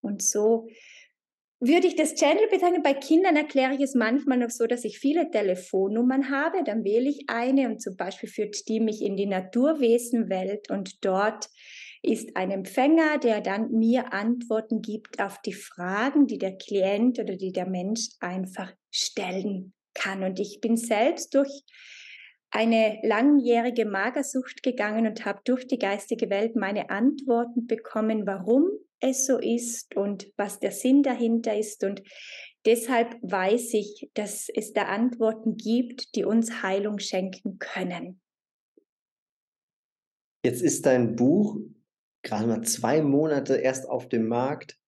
Und 0.00 0.20
so 0.22 0.68
würde 1.60 1.86
ich 1.86 1.96
das 1.96 2.14
Channel 2.14 2.48
bezeichnen. 2.50 2.82
Bei 2.82 2.92
Kindern 2.92 3.36
erkläre 3.36 3.74
ich 3.74 3.80
es 3.80 3.94
manchmal 3.94 4.38
noch 4.38 4.50
so, 4.50 4.66
dass 4.66 4.84
ich 4.84 4.98
viele 4.98 5.30
Telefonnummern 5.30 6.30
habe. 6.30 6.62
Dann 6.64 6.84
wähle 6.84 7.08
ich 7.08 7.24
eine 7.28 7.68
und 7.68 7.80
zum 7.80 7.96
Beispiel 7.96 8.28
führt 8.28 8.68
die 8.68 8.80
mich 8.80 9.00
in 9.00 9.16
die 9.16 9.26
Naturwesenwelt 9.26 10.70
und 10.70 11.04
dort 11.04 11.48
ist 12.02 12.36
ein 12.36 12.50
Empfänger, 12.50 13.18
der 13.18 13.40
dann 13.40 13.70
mir 13.70 14.12
Antworten 14.12 14.82
gibt 14.82 15.22
auf 15.22 15.40
die 15.40 15.54
Fragen, 15.54 16.26
die 16.26 16.36
der 16.36 16.58
Klient 16.58 17.18
oder 17.18 17.36
die 17.36 17.52
der 17.52 17.66
Mensch 17.66 18.08
einfach 18.20 18.74
stellen 18.90 19.72
kann. 19.94 20.22
Und 20.22 20.38
ich 20.38 20.60
bin 20.60 20.76
selbst 20.76 21.34
durch 21.34 21.62
eine 22.54 23.00
langjährige 23.02 23.84
Magersucht 23.84 24.62
gegangen 24.62 25.08
und 25.08 25.24
habe 25.24 25.40
durch 25.44 25.66
die 25.66 25.78
geistige 25.78 26.30
Welt 26.30 26.54
meine 26.54 26.88
Antworten 26.88 27.66
bekommen, 27.66 28.26
warum 28.26 28.70
es 29.00 29.26
so 29.26 29.38
ist 29.38 29.96
und 29.96 30.32
was 30.36 30.60
der 30.60 30.70
Sinn 30.70 31.02
dahinter 31.02 31.58
ist. 31.58 31.82
Und 31.82 32.00
deshalb 32.64 33.16
weiß 33.22 33.74
ich, 33.74 34.08
dass 34.14 34.48
es 34.54 34.72
da 34.72 34.82
Antworten 34.82 35.56
gibt, 35.56 36.14
die 36.14 36.24
uns 36.24 36.62
Heilung 36.62 37.00
schenken 37.00 37.58
können. 37.58 38.20
Jetzt 40.44 40.62
ist 40.62 40.86
dein 40.86 41.16
Buch 41.16 41.58
gerade 42.22 42.46
mal 42.46 42.62
zwei 42.62 43.02
Monate 43.02 43.56
erst 43.56 43.88
auf 43.88 44.08
dem 44.08 44.28
Markt, 44.28 44.78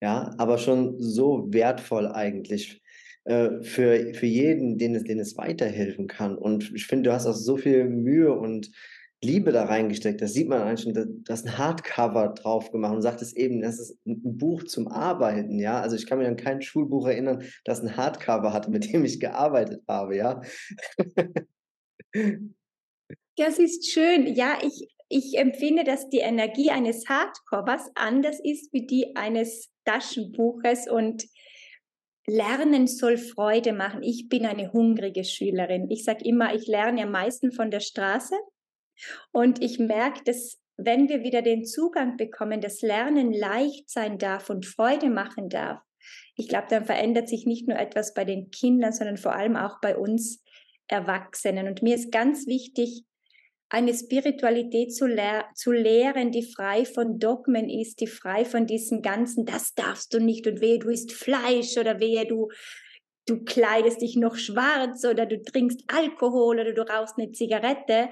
ja, 0.00 0.32
aber 0.38 0.58
schon 0.58 1.00
so 1.00 1.52
wertvoll 1.52 2.06
eigentlich 2.06 2.82
äh, 3.26 3.62
für, 3.62 4.14
für 4.14 4.26
jeden, 4.26 4.78
den 4.78 4.94
es, 4.94 5.04
den 5.04 5.18
es 5.18 5.36
weiterhelfen 5.36 6.06
kann. 6.06 6.38
Und 6.38 6.72
ich 6.74 6.86
finde, 6.86 7.10
du 7.10 7.14
hast 7.14 7.26
auch 7.26 7.34
so 7.34 7.56
viel 7.56 7.84
Mühe 7.88 8.32
und 8.32 8.70
Liebe 9.22 9.50
da 9.50 9.64
reingesteckt. 9.64 10.20
Das 10.20 10.32
sieht 10.32 10.48
man 10.48 10.62
eigentlich 10.62 10.82
schon, 10.82 10.94
da 11.24 11.32
hast 11.32 11.44
ein 11.46 11.58
Hardcover 11.58 12.28
drauf 12.28 12.70
gemacht 12.70 12.94
und 12.94 13.02
sagt 13.02 13.22
es 13.22 13.34
eben, 13.34 13.62
das 13.62 13.80
ist 13.80 13.98
ein 14.06 14.38
Buch 14.38 14.62
zum 14.64 14.86
Arbeiten, 14.88 15.58
ja. 15.58 15.80
Also 15.80 15.96
ich 15.96 16.06
kann 16.06 16.18
mich 16.18 16.28
an 16.28 16.36
kein 16.36 16.62
Schulbuch 16.62 17.08
erinnern, 17.08 17.42
das 17.64 17.80
ein 17.80 17.96
Hardcover 17.96 18.52
hatte, 18.52 18.70
mit 18.70 18.92
dem 18.92 19.04
ich 19.04 19.18
gearbeitet 19.18 19.82
habe, 19.88 20.16
ja. 20.16 20.40
Das 23.36 23.58
ist 23.58 23.90
schön. 23.90 24.34
Ja, 24.34 24.58
ich, 24.62 24.88
ich 25.08 25.36
empfinde, 25.36 25.82
dass 25.82 26.08
die 26.08 26.18
Energie 26.18 26.70
eines 26.70 27.08
Hardcovers 27.08 27.90
anders 27.96 28.38
ist 28.42 28.72
wie 28.72 28.86
die 28.86 29.16
eines 29.16 29.70
Taschenbuches 29.84 30.88
und 30.88 31.24
Lernen 32.28 32.86
soll 32.86 33.18
Freude 33.18 33.72
machen. 33.72 34.02
Ich 34.02 34.28
bin 34.28 34.46
eine 34.46 34.72
hungrige 34.72 35.24
Schülerin. 35.24 35.90
Ich 35.90 36.04
sage 36.04 36.24
immer, 36.24 36.54
ich 36.54 36.66
lerne 36.66 37.04
am 37.04 37.12
meisten 37.12 37.52
von 37.52 37.70
der 37.70 37.80
Straße 37.80 38.34
und 39.32 39.62
ich 39.62 39.78
merke, 39.78 40.24
dass 40.24 40.58
wenn 40.76 41.08
wir 41.08 41.22
wieder 41.22 41.42
den 41.42 41.64
Zugang 41.64 42.16
bekommen, 42.16 42.60
dass 42.60 42.82
Lernen 42.82 43.32
leicht 43.32 43.88
sein 43.88 44.18
darf 44.18 44.50
und 44.50 44.66
Freude 44.66 45.08
machen 45.08 45.48
darf, 45.48 45.80
ich 46.36 46.48
glaube, 46.48 46.66
dann 46.68 46.84
verändert 46.84 47.28
sich 47.28 47.46
nicht 47.46 47.66
nur 47.66 47.78
etwas 47.78 48.14
bei 48.14 48.24
den 48.24 48.50
Kindern, 48.50 48.92
sondern 48.92 49.16
vor 49.16 49.34
allem 49.34 49.56
auch 49.56 49.80
bei 49.80 49.96
uns 49.96 50.42
Erwachsenen. 50.86 51.66
Und 51.66 51.82
mir 51.82 51.94
ist 51.94 52.12
ganz 52.12 52.46
wichtig, 52.46 53.04
eine 53.76 53.92
Spiritualität 53.92 54.94
zu, 54.94 55.06
lehr 55.06 55.44
zu 55.54 55.70
lehren, 55.70 56.32
die 56.32 56.50
frei 56.50 56.86
von 56.86 57.18
Dogmen 57.18 57.68
ist, 57.68 58.00
die 58.00 58.06
frei 58.06 58.46
von 58.46 58.66
diesem 58.66 59.02
ganzen, 59.02 59.44
das 59.44 59.74
darfst 59.74 60.14
du 60.14 60.18
nicht 60.18 60.46
und 60.46 60.62
wehe, 60.62 60.78
du 60.78 60.88
isst 60.88 61.12
Fleisch 61.12 61.76
oder 61.76 62.00
wehe, 62.00 62.26
du, 62.26 62.48
du 63.26 63.44
kleidest 63.44 64.00
dich 64.00 64.16
noch 64.16 64.36
schwarz 64.36 65.04
oder 65.04 65.26
du 65.26 65.42
trinkst 65.42 65.84
Alkohol 65.88 66.58
oder 66.58 66.72
du 66.72 66.88
rauchst 66.88 67.18
eine 67.18 67.32
Zigarette, 67.32 68.08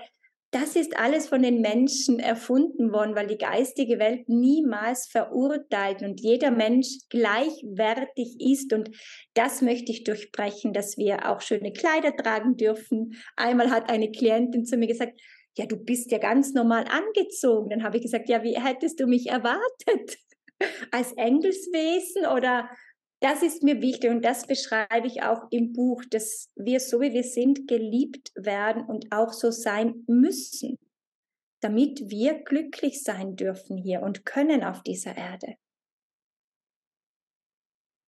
das 0.51 0.77
ist 0.77 0.97
alles 0.97 1.29
von 1.29 1.43
den 1.43 1.63
Menschen 1.63 2.21
erfunden 2.21 2.93
worden, 2.93 3.17
weil 3.17 3.27
die 3.27 3.39
geistige 3.39 3.99
Welt 3.99 4.29
niemals 4.29 5.09
verurteilt 5.09 6.03
und 6.03 6.21
jeder 6.21 6.53
Mensch 6.53 6.87
gleichwertig 7.09 8.37
ist. 8.39 8.73
Und 8.73 8.91
das 9.33 9.63
möchte 9.63 9.91
ich 9.91 10.05
durchbrechen, 10.05 10.73
dass 10.73 10.97
wir 10.97 11.29
auch 11.29 11.41
schöne 11.41 11.73
Kleider 11.73 12.15
tragen 12.15 12.57
dürfen. 12.57 13.15
Einmal 13.35 13.71
hat 13.71 13.91
eine 13.91 14.13
Klientin 14.13 14.65
zu 14.65 14.77
mir 14.77 14.87
gesagt, 14.87 15.21
ja, 15.57 15.67
du 15.67 15.77
bist 15.77 16.11
ja 16.11 16.19
ganz 16.19 16.53
normal 16.53 16.85
angezogen. 16.89 17.71
Dann 17.71 17.83
habe 17.83 17.97
ich 17.97 18.03
gesagt, 18.03 18.29
ja, 18.29 18.43
wie 18.43 18.59
hättest 18.59 18.99
du 19.01 19.07
mich 19.07 19.29
erwartet? 19.29 20.19
Als 20.91 21.13
Engelswesen 21.13 22.27
oder 22.27 22.69
das 23.21 23.43
ist 23.43 23.63
mir 23.63 23.81
wichtig 23.81 24.11
und 24.11 24.25
das 24.25 24.47
beschreibe 24.47 25.07
ich 25.07 25.23
auch 25.23 25.45
im 25.51 25.73
Buch, 25.73 26.03
dass 26.11 26.51
wir 26.57 26.81
so 26.81 27.01
wie 27.01 27.13
wir 27.13 27.23
sind 27.23 27.67
geliebt 27.69 28.33
werden 28.35 28.85
und 28.85 29.07
auch 29.13 29.33
so 29.33 29.51
sein 29.51 30.05
müssen, 30.07 30.79
damit 31.61 32.11
wir 32.11 32.43
glücklich 32.43 33.03
sein 33.03 33.37
dürfen 33.37 33.77
hier 33.79 34.03
und 34.03 34.27
können 34.27 34.63
auf 34.63 34.83
dieser 34.83 35.17
Erde. 35.17 35.55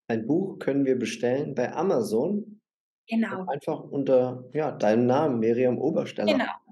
Ein 0.09 0.27
Buch 0.27 0.59
können 0.59 0.85
wir 0.85 0.99
bestellen 0.99 1.55
bei 1.55 1.73
Amazon. 1.73 2.61
Genau. 3.09 3.47
Einfach 3.47 3.85
unter 3.85 4.45
ja, 4.53 4.73
deinem 4.73 5.07
Namen, 5.07 5.39
Miriam 5.39 5.79
Obersteller. 5.79 6.33
Genau. 6.33 6.66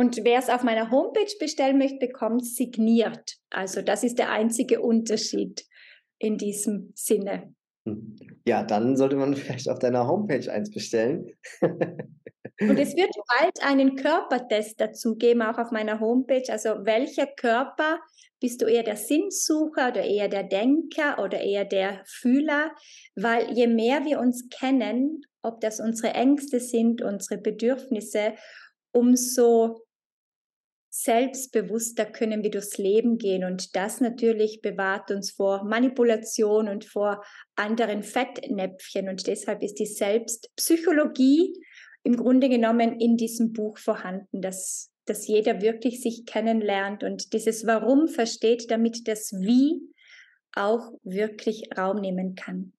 Und 0.00 0.16
wer 0.24 0.38
es 0.38 0.48
auf 0.48 0.62
meiner 0.62 0.90
Homepage 0.90 1.30
bestellen 1.38 1.76
möchte, 1.76 1.98
bekommt 1.98 2.46
signiert. 2.46 3.36
Also 3.50 3.82
das 3.82 4.02
ist 4.02 4.18
der 4.18 4.30
einzige 4.30 4.80
Unterschied 4.80 5.66
in 6.18 6.38
diesem 6.38 6.90
Sinne. 6.94 7.54
Hm. 7.86 8.16
Ja, 8.46 8.62
dann 8.62 8.96
sollte 8.96 9.16
man 9.16 9.34
vielleicht 9.36 9.68
auf 9.68 9.78
deiner 9.78 10.06
Homepage 10.06 10.50
eins 10.50 10.70
bestellen. 10.70 11.26
Und 11.60 12.78
es 12.78 12.96
wird 12.96 13.10
bald 13.38 13.62
einen 13.62 13.94
Körpertest 13.96 14.80
dazu 14.80 15.16
geben, 15.16 15.42
auch 15.42 15.58
auf 15.58 15.70
meiner 15.70 16.00
Homepage. 16.00 16.50
Also 16.50 16.70
welcher 16.86 17.26
Körper 17.26 18.00
bist 18.40 18.62
du 18.62 18.64
eher 18.64 18.84
der 18.84 18.96
Sinnsucher 18.96 19.88
oder 19.88 20.02
eher 20.02 20.28
der 20.28 20.44
Denker 20.44 21.22
oder 21.22 21.42
eher 21.42 21.66
der 21.66 22.00
Fühler? 22.06 22.70
Weil 23.16 23.52
je 23.52 23.66
mehr 23.66 24.06
wir 24.06 24.18
uns 24.18 24.48
kennen, 24.48 25.20
ob 25.42 25.60
das 25.60 25.78
unsere 25.78 26.14
Ängste 26.14 26.58
sind, 26.58 27.02
unsere 27.02 27.38
Bedürfnisse, 27.38 28.32
umso 28.92 29.82
selbstbewusster 30.90 32.04
können 32.04 32.42
wir 32.42 32.50
durchs 32.50 32.76
Leben 32.76 33.16
gehen. 33.16 33.44
Und 33.44 33.76
das 33.76 34.00
natürlich 34.00 34.60
bewahrt 34.60 35.10
uns 35.10 35.30
vor 35.30 35.64
Manipulation 35.64 36.68
und 36.68 36.84
vor 36.84 37.24
anderen 37.54 38.02
Fettnäpfchen. 38.02 39.08
Und 39.08 39.26
deshalb 39.26 39.62
ist 39.62 39.74
die 39.74 39.86
Selbstpsychologie 39.86 41.54
im 42.02 42.16
Grunde 42.16 42.48
genommen 42.48 42.98
in 42.98 43.16
diesem 43.16 43.52
Buch 43.52 43.78
vorhanden, 43.78 44.42
dass, 44.42 44.90
dass 45.04 45.28
jeder 45.28 45.62
wirklich 45.62 46.02
sich 46.02 46.26
kennenlernt 46.26 47.04
und 47.04 47.32
dieses 47.32 47.66
Warum 47.66 48.08
versteht, 48.08 48.70
damit 48.70 49.06
das 49.06 49.32
Wie 49.32 49.80
auch 50.54 50.92
wirklich 51.04 51.68
Raum 51.78 52.00
nehmen 52.00 52.34
kann. 52.34 52.72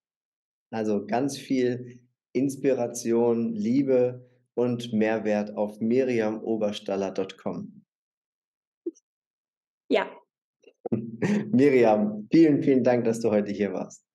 Also 0.72 1.06
ganz 1.06 1.38
viel 1.38 2.00
Inspiration, 2.34 3.54
Liebe 3.54 4.30
und 4.54 4.92
Mehrwert 4.92 5.56
auf 5.56 5.80
miriamoberstaller.com. 5.80 7.81
Ja. 9.92 10.10
Miriam, 11.52 12.28
vielen, 12.32 12.64
vielen 12.64 12.84
Dank, 12.84 13.04
dass 13.04 13.20
du 13.20 13.30
heute 13.30 13.52
hier 13.52 13.74
warst. 13.74 14.06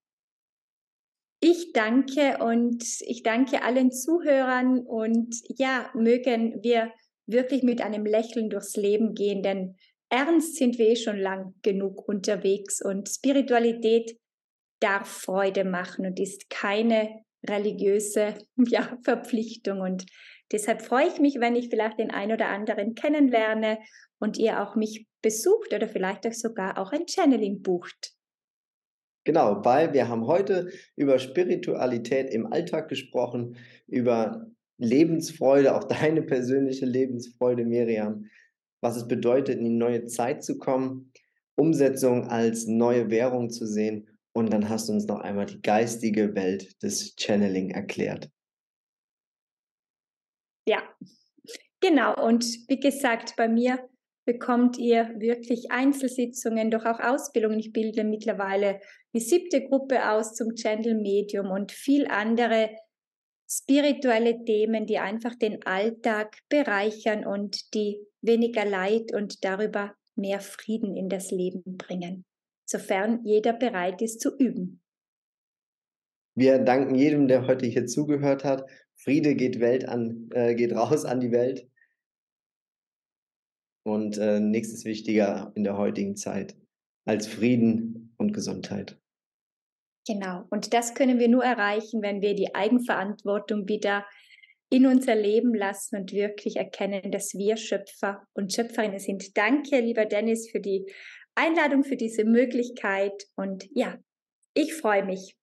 Ich 1.40 1.72
danke 1.74 2.38
und 2.42 2.82
ich 3.00 3.22
danke 3.22 3.62
allen 3.62 3.92
Zuhörern 3.92 4.80
und 4.80 5.36
ja, 5.58 5.90
mögen 5.94 6.62
wir 6.62 6.92
wirklich 7.26 7.62
mit 7.62 7.82
einem 7.82 8.06
Lächeln 8.06 8.48
durchs 8.48 8.76
Leben 8.76 9.14
gehen, 9.14 9.42
denn 9.42 9.76
ernst 10.08 10.56
sind 10.56 10.78
wir 10.78 10.88
eh 10.88 10.96
schon 10.96 11.18
lang 11.18 11.54
genug 11.62 12.08
unterwegs 12.08 12.80
und 12.82 13.08
Spiritualität 13.10 14.18
darf 14.80 15.08
Freude 15.08 15.64
machen 15.64 16.06
und 16.06 16.18
ist 16.18 16.48
keine 16.48 17.22
religiöse 17.46 18.34
ja, 18.56 18.98
Verpflichtung. 19.04 19.80
Und 19.80 20.06
deshalb 20.52 20.80
freue 20.80 21.08
ich 21.08 21.20
mich, 21.20 21.38
wenn 21.38 21.54
ich 21.54 21.68
vielleicht 21.68 21.98
den 21.98 22.10
einen 22.10 22.32
oder 22.32 22.48
anderen 22.48 22.94
kennenlerne 22.94 23.78
und 24.18 24.38
ihr 24.38 24.62
auch 24.62 24.74
mich 24.74 25.06
besucht 25.26 25.74
oder 25.74 25.88
vielleicht 25.88 26.24
euch 26.24 26.38
sogar 26.38 26.78
auch 26.78 26.92
ein 26.92 27.08
Channeling 27.08 27.60
bucht. 27.60 28.12
Genau, 29.24 29.64
weil 29.64 29.92
wir 29.92 30.08
haben 30.08 30.28
heute 30.28 30.70
über 30.94 31.18
Spiritualität 31.18 32.32
im 32.32 32.46
Alltag 32.52 32.88
gesprochen, 32.88 33.56
über 33.88 34.46
Lebensfreude, 34.78 35.74
auch 35.74 35.82
deine 35.82 36.22
persönliche 36.22 36.86
Lebensfreude, 36.86 37.64
Miriam, 37.64 38.26
was 38.80 38.96
es 38.96 39.08
bedeutet, 39.08 39.58
in 39.58 39.64
die 39.64 39.70
neue 39.70 40.06
Zeit 40.06 40.44
zu 40.44 40.58
kommen, 40.58 41.12
Umsetzung 41.56 42.28
als 42.28 42.68
neue 42.68 43.10
Währung 43.10 43.50
zu 43.50 43.66
sehen 43.66 44.08
und 44.32 44.52
dann 44.52 44.68
hast 44.68 44.88
du 44.88 44.92
uns 44.92 45.06
noch 45.06 45.18
einmal 45.18 45.46
die 45.46 45.60
geistige 45.60 46.36
Welt 46.36 46.80
des 46.84 47.16
Channeling 47.18 47.70
erklärt. 47.70 48.30
Ja, 50.68 50.84
genau. 51.80 52.14
Und 52.24 52.44
wie 52.68 52.78
gesagt, 52.78 53.34
bei 53.36 53.48
mir 53.48 53.88
bekommt 54.26 54.76
ihr 54.76 55.08
wirklich 55.18 55.70
Einzelsitzungen, 55.70 56.70
doch 56.70 56.84
auch 56.84 57.00
Ausbildungen. 57.00 57.58
Ich 57.58 57.72
bilde 57.72 58.04
mittlerweile 58.04 58.80
die 59.14 59.20
siebte 59.20 59.62
Gruppe 59.62 60.10
aus 60.10 60.34
zum 60.34 60.54
Channel 60.54 60.94
Medium 60.94 61.50
und 61.50 61.72
viel 61.72 62.06
andere 62.08 62.68
spirituelle 63.48 64.44
Themen, 64.44 64.84
die 64.86 64.98
einfach 64.98 65.34
den 65.36 65.64
Alltag 65.64 66.36
bereichern 66.50 67.24
und 67.24 67.72
die 67.72 68.00
weniger 68.20 68.66
Leid 68.66 69.14
und 69.14 69.44
darüber 69.44 69.94
mehr 70.16 70.40
Frieden 70.40 70.96
in 70.96 71.08
das 71.08 71.30
Leben 71.30 71.78
bringen 71.78 72.26
sofern 72.66 73.20
jeder 73.24 73.52
bereit 73.52 74.02
ist 74.02 74.20
zu 74.20 74.36
üben. 74.36 74.82
Wir 76.34 76.58
danken 76.58 76.94
jedem, 76.94 77.28
der 77.28 77.46
heute 77.46 77.64
hier 77.64 77.86
zugehört 77.86 78.44
hat. 78.44 78.68
Friede 78.96 79.34
geht, 79.34 79.60
Welt 79.60 79.88
an, 79.88 80.28
äh, 80.32 80.54
geht 80.54 80.72
raus 80.72 81.04
an 81.04 81.20
die 81.20 81.32
Welt. 81.32 81.66
Und 83.86 84.18
äh, 84.18 84.40
nichts 84.40 84.72
ist 84.72 84.84
wichtiger 84.84 85.52
in 85.54 85.62
der 85.62 85.78
heutigen 85.78 86.16
Zeit 86.16 86.56
als 87.04 87.28
Frieden 87.28 88.12
und 88.16 88.32
Gesundheit. 88.32 88.98
Genau. 90.08 90.44
Und 90.50 90.74
das 90.74 90.94
können 90.94 91.20
wir 91.20 91.28
nur 91.28 91.44
erreichen, 91.44 92.02
wenn 92.02 92.20
wir 92.20 92.34
die 92.34 92.52
Eigenverantwortung 92.52 93.68
wieder 93.68 94.04
in 94.70 94.88
unser 94.88 95.14
Leben 95.14 95.54
lassen 95.54 95.98
und 95.98 96.12
wirklich 96.12 96.56
erkennen, 96.56 97.12
dass 97.12 97.34
wir 97.34 97.56
Schöpfer 97.56 98.26
und 98.34 98.52
Schöpferinnen 98.52 98.98
sind. 98.98 99.36
Danke, 99.36 99.78
lieber 99.78 100.04
Dennis, 100.04 100.50
für 100.50 100.58
die 100.58 100.84
Einladung 101.36 101.84
für 101.84 101.96
diese 101.96 102.24
Möglichkeit. 102.24 103.28
Und 103.36 103.68
ja, 103.72 103.98
ich 104.54 104.74
freue 104.74 105.04
mich. 105.04 105.36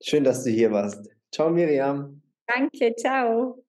Schön, 0.00 0.22
dass 0.22 0.44
du 0.44 0.50
hier 0.50 0.70
warst. 0.70 1.10
Ciao, 1.32 1.50
Miriam. 1.50 2.22
Danke, 2.46 2.94
ciao. 2.94 3.64